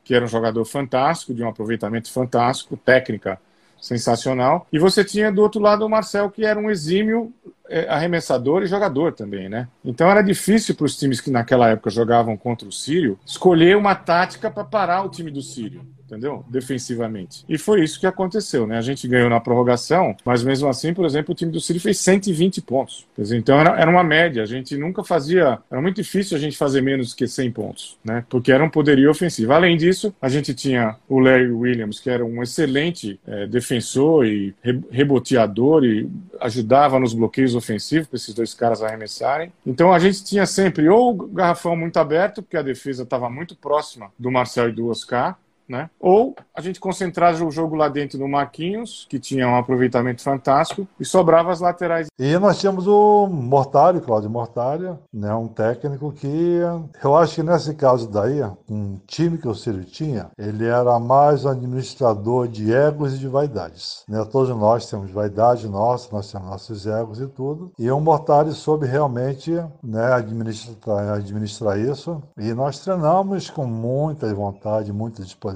que 0.05 0.15
era 0.15 0.25
um 0.25 0.29
jogador 0.29 0.65
fantástico, 0.65 1.35
de 1.35 1.43
um 1.43 1.49
aproveitamento 1.49 2.13
fantástico, 2.13 2.77
técnica 2.77 3.41
sensacional. 3.85 4.67
E 4.73 4.79
você 4.79 5.05
tinha 5.05 5.31
do 5.31 5.43
outro 5.43 5.61
lado 5.61 5.85
o 5.85 5.91
Marcel, 5.91 6.31
que 6.31 6.45
era 6.45 6.59
um 6.59 6.71
exímio 6.71 7.33
é, 7.69 7.87
arremessador 7.89 8.63
e 8.63 8.67
jogador 8.67 9.13
também, 9.13 9.49
né? 9.49 9.69
Então 9.85 10.11
era 10.11 10.23
difícil 10.23 10.75
para 10.75 10.87
os 10.87 10.97
times 10.97 11.21
que 11.21 11.31
naquela 11.31 11.69
época 11.69 11.91
jogavam 11.91 12.37
contra 12.37 12.67
o 12.67 12.73
Sírio 12.73 13.19
escolher 13.27 13.77
uma 13.77 13.95
tática 13.95 14.51
para 14.51 14.65
parar 14.65 15.03
o 15.05 15.11
time 15.11 15.31
do 15.31 15.43
Sírio 15.43 15.83
entendeu? 16.07 16.45
Defensivamente. 16.49 17.45
E 17.49 17.59
foi 17.59 17.83
isso 17.83 17.99
que 17.99 18.07
aconteceu, 18.07 18.67
né? 18.67 18.79
A 18.79 18.83
gente 18.83 19.07
ganhou 19.09 19.29
na 19.31 19.41
prorrogação, 19.41 20.17
mas 20.25 20.43
mesmo 20.43 20.69
assim, 20.69 20.93
por 20.93 21.05
exemplo, 21.05 21.33
o 21.33 21.35
time 21.35 21.51
do 21.51 21.61
City 21.61 21.81
fez 21.81 21.99
120 21.99 22.63
pontos. 22.63 23.07
Então 23.19 23.59
era, 23.59 23.81
era 23.81 23.91
uma 23.91 24.05
média, 24.05 24.43
a 24.43 24.47
gente 24.47 24.77
nunca 24.77 25.03
fazia, 25.03 25.59
era 25.71 25.81
muito 25.81 25.97
difícil 25.97 26.37
a 26.37 26.41
gente 26.41 26.57
fazer 26.57 26.81
menos 26.81 27.15
que 27.15 27.27
100 27.27 27.51
pontos, 27.53 27.99
né? 28.05 28.25
Porque 28.29 28.53
era 28.53 28.63
um 28.63 28.71
poderio 28.71 29.11
ofensivo. 29.11 29.53
Além 29.53 29.77
disso, 29.77 30.15
a 30.21 30.29
gente 30.29 30.55
tinha 30.55 30.97
o 31.09 31.19
Larry 31.19 31.51
Williams, 31.51 32.01
que 32.01 32.11
era 32.11 32.25
um 32.25 32.43
excelente 32.43 33.19
é, 33.27 33.47
defensor 33.47 34.27
e 34.27 34.55
re 34.63 34.81
reboteador 34.91 35.85
e 35.85 36.09
ajudava 36.41 36.99
nos 36.99 37.15
bloqueios 37.15 37.55
ofensivos 37.55 38.09
para 38.09 38.17
esses 38.17 38.35
dois 38.35 38.53
caras 38.53 38.83
arremessarem. 38.83 39.53
Então 39.67 39.93
a 39.93 39.99
gente 39.99 40.25
tinha 40.25 40.47
sempre 40.47 40.89
ou 40.89 41.11
o 41.11 41.27
garrafão 41.29 41.77
muito 41.77 41.97
aberto, 41.99 42.43
porque 42.43 42.57
a 42.57 42.63
defesa 42.63 43.03
estava 43.03 43.31
muito 43.31 43.57
próxima 43.57 44.11
do 44.19 44.31
Marcel 44.31 44.69
e 44.69 44.73
do 44.73 44.89
Oscar, 44.89 45.39
né? 45.69 45.89
Ou 45.99 46.35
a 46.55 46.61
gente 46.61 46.79
concentrava 46.79 47.45
o 47.45 47.51
jogo 47.51 47.75
lá 47.75 47.89
dentro 47.89 48.19
do 48.19 48.29
Marquinhos, 48.29 49.07
que 49.09 49.19
tinha 49.19 49.49
um 49.49 49.57
aproveitamento 49.57 50.23
fantástico, 50.23 50.87
e 50.99 51.05
sobrava 51.05 51.51
as 51.51 51.61
laterais. 51.61 52.09
E 52.19 52.39
nós 52.39 52.61
tínhamos 52.61 52.87
o 52.87 53.27
Mortário, 53.27 54.01
Cláudio 54.01 54.31
Mortário, 54.31 54.99
né? 55.13 55.35
um 55.35 55.49
técnico 55.49 56.13
que 56.13 56.61
eu 57.03 57.17
acho 57.17 57.37
que 57.37 57.43
nesse 57.43 57.75
caso 57.75 58.09
daí, 58.09 58.43
um 58.69 58.99
time 59.07 59.39
que 59.39 59.49
o 59.49 59.55
Ciro 59.55 59.85
tinha, 59.85 60.31
ele 60.39 60.67
era 60.67 60.99
mais 60.99 61.45
um 61.45 61.49
administrador 61.49 62.47
de 62.47 62.73
egos 62.73 63.15
e 63.15 63.19
de 63.19 63.29
vaidades. 63.29 64.05
Né? 64.09 64.25
Todos 64.31 64.55
nós 64.57 64.89
temos 64.89 65.11
vaidade 65.11 65.69
nossa, 65.69 66.09
nós 66.13 66.31
temos 66.31 66.49
nossos 66.49 66.87
egos 66.87 67.21
e 67.21 67.27
tudo. 67.27 67.73
E 67.79 67.91
o 67.91 68.01
Mortário 68.01 68.53
soube 68.53 68.87
realmente 68.87 69.51
né, 69.83 70.13
administrar, 70.13 71.15
administrar 71.15 71.79
isso. 71.79 72.23
E 72.39 72.53
nós 72.53 72.79
treinamos 72.79 73.51
com 73.51 73.67
muita 73.67 74.33
vontade, 74.35 74.93
muita 74.93 75.23
disposição 75.23 75.54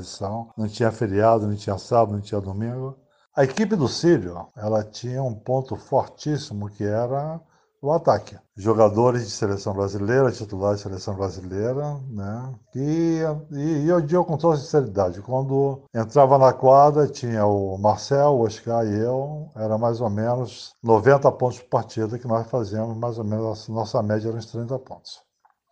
Não 0.57 0.69
tinha 0.69 0.91
feriado, 0.91 1.47
não 1.47 1.57
tinha 1.57 1.79
sábado, 1.79 2.13
não 2.13 2.21
tinha 2.21 2.41
domingo. 2.41 2.97
A 3.37 3.45
equipe 3.45 3.77
do 3.77 3.87
Sírio, 3.87 4.47
ela 4.57 4.83
tinha 4.83 5.23
um 5.23 5.35
ponto 5.35 5.77
fortíssimo 5.77 6.69
que 6.69 6.85
era 6.85 7.41
o 7.81 7.93
ataque. 7.93 8.37
Jogadores 8.57 9.25
de 9.25 9.31
seleção 9.31 9.73
brasileira, 9.73 10.33
titulares 10.33 10.79
de 10.79 10.83
seleção 10.83 11.15
brasileira, 11.15 12.01
né? 12.09 12.55
E, 12.75 13.21
e, 13.53 13.85
e 13.85 13.89
eu 13.89 14.01
digo 14.01 14.25
com 14.25 14.37
toda 14.37 14.57
sinceridade, 14.57 15.23
quando 15.23 15.83
entrava 15.95 16.37
na 16.39 16.53
quadra, 16.53 17.07
tinha 17.07 17.47
o 17.47 17.79
Marcel, 17.79 18.33
o 18.33 18.41
Oscar 18.41 18.85
e 18.85 18.99
eu, 18.99 19.51
era 19.55 19.79
mais 19.79 20.01
ou 20.01 20.11
menos 20.11 20.73
90 20.83 21.31
pontos 21.33 21.61
por 21.61 21.69
partida 21.69 22.19
que 22.19 22.27
nós 22.27 22.49
fazíamos, 22.49 22.97
mais 22.97 23.19
ou 23.19 23.25
menos, 23.25 23.69
a 23.69 23.73
nossa 23.73 24.03
média 24.03 24.29
era 24.29 24.37
uns 24.37 24.47
30 24.47 24.79
pontos. 24.81 25.28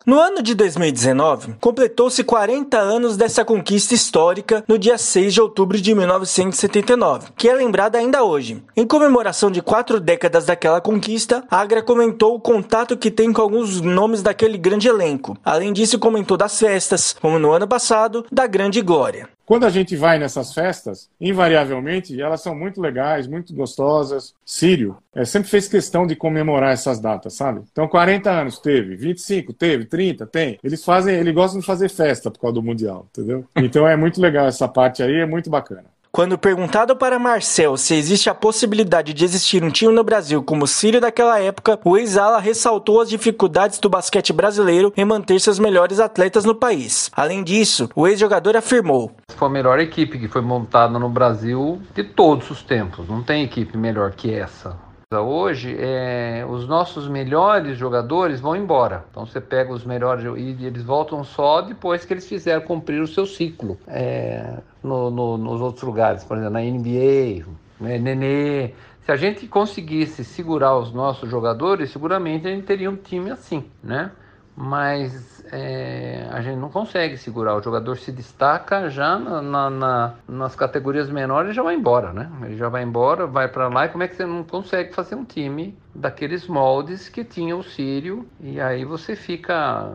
No 0.06 0.20
ano 0.20 0.40
de 0.40 0.54
2019, 0.54 1.56
completou-se 1.60 2.22
40 2.22 2.78
anos 2.78 3.16
dessa 3.16 3.44
conquista 3.44 3.92
histórica 3.92 4.62
no 4.68 4.78
dia 4.78 4.96
6 4.96 5.34
de 5.34 5.40
outubro 5.40 5.80
de 5.80 5.92
1979, 5.96 7.30
que 7.36 7.48
é 7.48 7.52
lembrada 7.52 7.98
ainda 7.98 8.22
hoje. 8.22 8.62
Em 8.76 8.86
comemoração 8.86 9.50
de 9.50 9.60
quatro 9.60 9.98
décadas 9.98 10.46
daquela 10.46 10.80
conquista, 10.80 11.42
Agra 11.50 11.82
comentou 11.82 12.36
o 12.36 12.40
contato 12.40 12.96
que 12.96 13.10
tem 13.10 13.32
com 13.32 13.42
alguns 13.42 13.80
nomes 13.80 14.22
daquele 14.22 14.56
grande 14.56 14.86
elenco. 14.86 15.36
Além 15.44 15.72
disso, 15.72 15.98
comentou 15.98 16.36
das 16.36 16.56
festas, 16.56 17.12
como 17.20 17.40
no 17.40 17.50
ano 17.50 17.66
passado, 17.66 18.24
da 18.30 18.46
Grande 18.46 18.80
Glória. 18.82 19.28
Quando 19.46 19.64
a 19.64 19.70
gente 19.70 19.94
vai 19.94 20.18
nessas 20.18 20.52
festas, 20.52 21.08
invariavelmente, 21.20 22.20
elas 22.20 22.42
são 22.42 22.52
muito 22.52 22.80
legais, 22.80 23.28
muito 23.28 23.54
gostosas. 23.54 24.34
Sírio 24.44 24.96
é, 25.14 25.24
sempre 25.24 25.48
fez 25.48 25.68
questão 25.68 26.04
de 26.04 26.16
comemorar 26.16 26.72
essas 26.72 26.98
datas, 26.98 27.34
sabe? 27.34 27.62
Então, 27.70 27.86
40 27.86 28.28
anos 28.28 28.58
teve, 28.58 28.96
25 28.96 29.52
teve, 29.52 29.84
30 29.84 30.26
tem. 30.26 30.58
Eles 30.64 30.84
fazem, 30.84 31.14
eles 31.14 31.32
gostam 31.32 31.60
de 31.60 31.66
fazer 31.66 31.88
festa 31.88 32.28
por 32.28 32.40
causa 32.40 32.54
do 32.54 32.62
Mundial, 32.62 33.06
entendeu? 33.12 33.44
Então 33.56 33.86
é 33.86 33.96
muito 33.96 34.20
legal 34.20 34.46
essa 34.46 34.66
parte 34.68 35.02
aí, 35.02 35.20
é 35.20 35.26
muito 35.26 35.50
bacana. 35.50 35.84
Quando 36.16 36.38
perguntado 36.38 36.96
para 36.96 37.18
Marcel 37.18 37.76
se 37.76 37.94
existe 37.94 38.30
a 38.30 38.34
possibilidade 38.34 39.12
de 39.12 39.22
existir 39.22 39.62
um 39.62 39.68
time 39.68 39.92
no 39.92 40.02
Brasil 40.02 40.42
como 40.42 40.64
o 40.64 40.66
Sírio 40.66 40.98
daquela 40.98 41.38
época, 41.38 41.78
o 41.84 41.94
ex-ala 41.94 42.38
ressaltou 42.38 43.02
as 43.02 43.10
dificuldades 43.10 43.78
do 43.78 43.90
basquete 43.90 44.32
brasileiro 44.32 44.90
em 44.96 45.04
manter 45.04 45.38
seus 45.42 45.58
melhores 45.58 46.00
atletas 46.00 46.46
no 46.46 46.54
país. 46.54 47.10
Além 47.12 47.44
disso, 47.44 47.90
o 47.94 48.08
ex-jogador 48.08 48.56
afirmou: 48.56 49.12
Foi 49.36 49.48
a 49.48 49.50
melhor 49.50 49.78
equipe 49.78 50.18
que 50.18 50.28
foi 50.28 50.40
montada 50.40 50.98
no 50.98 51.10
Brasil 51.10 51.80
de 51.94 52.02
todos 52.02 52.50
os 52.50 52.62
tempos. 52.62 53.06
Não 53.06 53.22
tem 53.22 53.44
equipe 53.44 53.76
melhor 53.76 54.12
que 54.12 54.32
essa. 54.32 54.78
Hoje, 55.14 55.76
é, 55.78 56.44
os 56.48 56.66
nossos 56.66 57.06
melhores 57.06 57.76
jogadores 57.76 58.40
vão 58.40 58.56
embora. 58.56 59.04
Então, 59.10 59.26
você 59.26 59.38
pega 59.38 59.72
os 59.72 59.84
melhores 59.84 60.24
e 60.24 60.64
eles 60.64 60.82
voltam 60.82 61.22
só 61.22 61.60
depois 61.60 62.04
que 62.04 62.14
eles 62.14 62.26
fizeram 62.26 62.62
cumprir 62.62 63.02
o 63.02 63.06
seu 63.06 63.26
ciclo 63.26 63.78
é, 63.86 64.56
no, 64.82 65.10
no, 65.10 65.36
nos 65.36 65.60
outros 65.60 65.84
lugares, 65.84 66.24
por 66.24 66.38
exemplo, 66.38 66.54
na 66.54 66.60
NBA, 66.60 67.44
né, 67.78 67.98
Nenê. 67.98 68.72
Se 69.04 69.12
a 69.12 69.16
gente 69.16 69.46
conseguisse 69.46 70.24
segurar 70.24 70.76
os 70.78 70.92
nossos 70.92 71.30
jogadores, 71.30 71.90
seguramente 71.90 72.48
a 72.48 72.50
gente 72.50 72.64
teria 72.64 72.90
um 72.90 72.96
time 72.96 73.30
assim, 73.30 73.64
né? 73.84 74.10
Mas 74.56 75.44
é, 75.52 76.26
a 76.30 76.40
gente 76.40 76.56
não 76.56 76.68
consegue 76.68 77.16
segurar. 77.16 77.56
O 77.56 77.62
jogador 77.62 77.96
se 77.96 78.10
destaca 78.10 78.88
já 78.88 79.18
na, 79.18 79.42
na, 79.42 79.70
na, 79.70 80.14
nas 80.26 80.56
categorias 80.56 81.10
menores 81.10 81.54
já 81.54 81.62
vai 81.62 81.74
embora, 81.74 82.12
né? 82.12 82.30
Ele 82.42 82.56
já 82.56 82.68
vai 82.68 82.82
embora, 82.82 83.26
vai 83.26 83.48
para 83.48 83.68
lá 83.68 83.86
e 83.86 83.88
como 83.90 84.02
é 84.02 84.08
que 84.08 84.16
você 84.16 84.24
não 84.24 84.42
consegue 84.42 84.94
fazer 84.94 85.14
um 85.14 85.24
time 85.24 85.76
daqueles 85.94 86.46
moldes 86.46 87.08
que 87.08 87.22
tinha 87.22 87.56
o 87.56 87.62
Sírio 87.62 88.26
e 88.40 88.60
aí 88.60 88.84
você 88.84 89.14
fica 89.14 89.92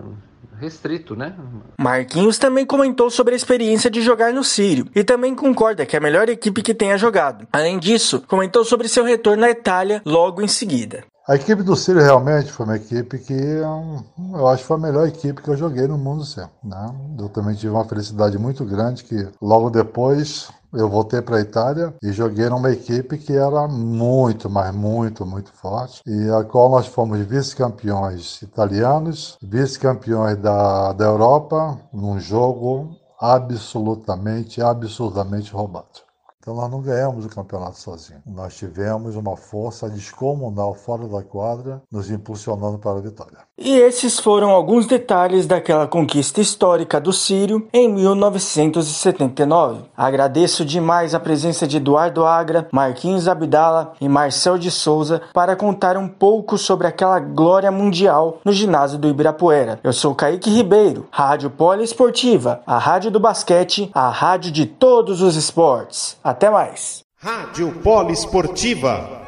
restrito, 0.59 1.15
né? 1.15 1.33
Marquinhos 1.79 2.37
também 2.37 2.65
comentou 2.65 3.09
sobre 3.09 3.33
a 3.33 3.37
experiência 3.37 3.89
de 3.89 4.01
jogar 4.01 4.31
no 4.31 4.43
Sírio 4.43 4.85
e 4.95 5.03
também 5.03 5.33
concorda 5.33 5.85
que 5.85 5.95
é 5.95 5.99
a 5.99 6.01
melhor 6.01 6.29
equipe 6.29 6.61
que 6.61 6.73
tenha 6.73 6.97
jogado. 6.97 7.47
Além 7.51 7.79
disso, 7.79 8.23
comentou 8.27 8.63
sobre 8.63 8.87
seu 8.87 9.03
retorno 9.03 9.43
à 9.43 9.49
Itália 9.49 10.01
logo 10.05 10.41
em 10.41 10.47
seguida. 10.47 11.03
A 11.27 11.35
equipe 11.35 11.61
do 11.61 11.75
Círio 11.75 12.01
realmente 12.01 12.51
foi 12.51 12.65
uma 12.65 12.75
equipe 12.75 13.19
que 13.19 13.31
eu 13.31 14.47
acho 14.47 14.63
que 14.63 14.67
foi 14.67 14.77
a 14.77 14.79
melhor 14.79 15.07
equipe 15.07 15.39
que 15.39 15.49
eu 15.49 15.55
joguei 15.55 15.87
no 15.87 15.95
mundo 15.95 16.25
sempre. 16.25 16.51
Né? 16.63 16.95
Eu 17.19 17.29
também 17.29 17.53
tive 17.53 17.71
uma 17.71 17.85
felicidade 17.85 18.39
muito 18.39 18.65
grande 18.65 19.03
que 19.03 19.27
logo 19.39 19.69
depois 19.69 20.49
eu 20.73 20.89
voltei 20.89 21.21
para 21.21 21.37
a 21.37 21.41
Itália 21.41 21.93
e 22.01 22.11
joguei 22.11 22.49
numa 22.49 22.71
equipe 22.71 23.19
que 23.19 23.33
era 23.33 23.67
muito, 23.67 24.49
mas 24.49 24.73
muito, 24.73 25.23
muito 25.23 25.51
forte 25.53 26.01
e 26.07 26.29
a 26.31 26.43
qual 26.43 26.71
nós 26.71 26.87
fomos 26.87 27.19
vice-campeões 27.19 28.41
italianos, 28.41 29.37
vice-campeões 29.43 30.37
da, 30.37 30.91
da 30.91 31.05
Europa 31.05 31.77
num 31.93 32.19
jogo 32.19 32.95
absolutamente, 33.19 34.59
absurdamente 34.59 35.53
roubado. 35.53 36.10
Então 36.41 36.55
nós 36.55 36.71
não 36.71 36.81
ganhamos 36.81 37.23
o 37.23 37.29
campeonato 37.29 37.77
sozinhos. 37.77 38.23
Nós 38.25 38.55
tivemos 38.55 39.15
uma 39.15 39.37
força 39.37 39.87
descomunal 39.87 40.73
fora 40.73 41.07
da 41.07 41.21
quadra, 41.21 41.83
nos 41.91 42.09
impulsionando 42.09 42.79
para 42.79 42.97
a 42.97 43.01
vitória. 43.01 43.37
E 43.59 43.77
esses 43.77 44.19
foram 44.19 44.49
alguns 44.49 44.87
detalhes 44.87 45.45
daquela 45.45 45.85
conquista 45.85 46.41
histórica 46.41 46.99
do 46.99 47.13
Sírio 47.13 47.67
em 47.71 47.87
1979. 47.87 49.83
Agradeço 49.95 50.65
demais 50.65 51.13
a 51.13 51.19
presença 51.19 51.67
de 51.67 51.77
Eduardo 51.77 52.25
Agra, 52.25 52.67
Marquinhos 52.71 53.27
Abdala 53.27 53.93
e 54.01 54.09
Marcel 54.09 54.57
de 54.57 54.71
Souza 54.71 55.21
para 55.31 55.55
contar 55.55 55.95
um 55.95 56.07
pouco 56.07 56.57
sobre 56.57 56.87
aquela 56.87 57.19
glória 57.19 57.71
mundial 57.71 58.39
no 58.43 58.51
ginásio 58.51 58.97
do 58.97 59.07
Ibirapuera. 59.07 59.79
Eu 59.83 59.93
sou 59.93 60.15
Kaique 60.15 60.49
Ribeiro, 60.49 61.07
Rádio 61.11 61.51
Poliesportiva, 61.51 62.63
a 62.65 62.79
rádio 62.79 63.11
do 63.11 63.19
basquete, 63.19 63.91
a 63.93 64.09
rádio 64.09 64.51
de 64.51 64.65
todos 64.65 65.21
os 65.21 65.35
esportes. 65.35 66.17
Até 66.31 66.49
mais. 66.49 67.03
Rádio 67.17 67.73
Poliesportiva. 67.83 69.21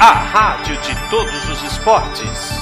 A 0.00 0.12
rádio 0.12 0.76
de 0.78 1.08
todos 1.08 1.48
os 1.48 1.62
esportes. 1.62 2.61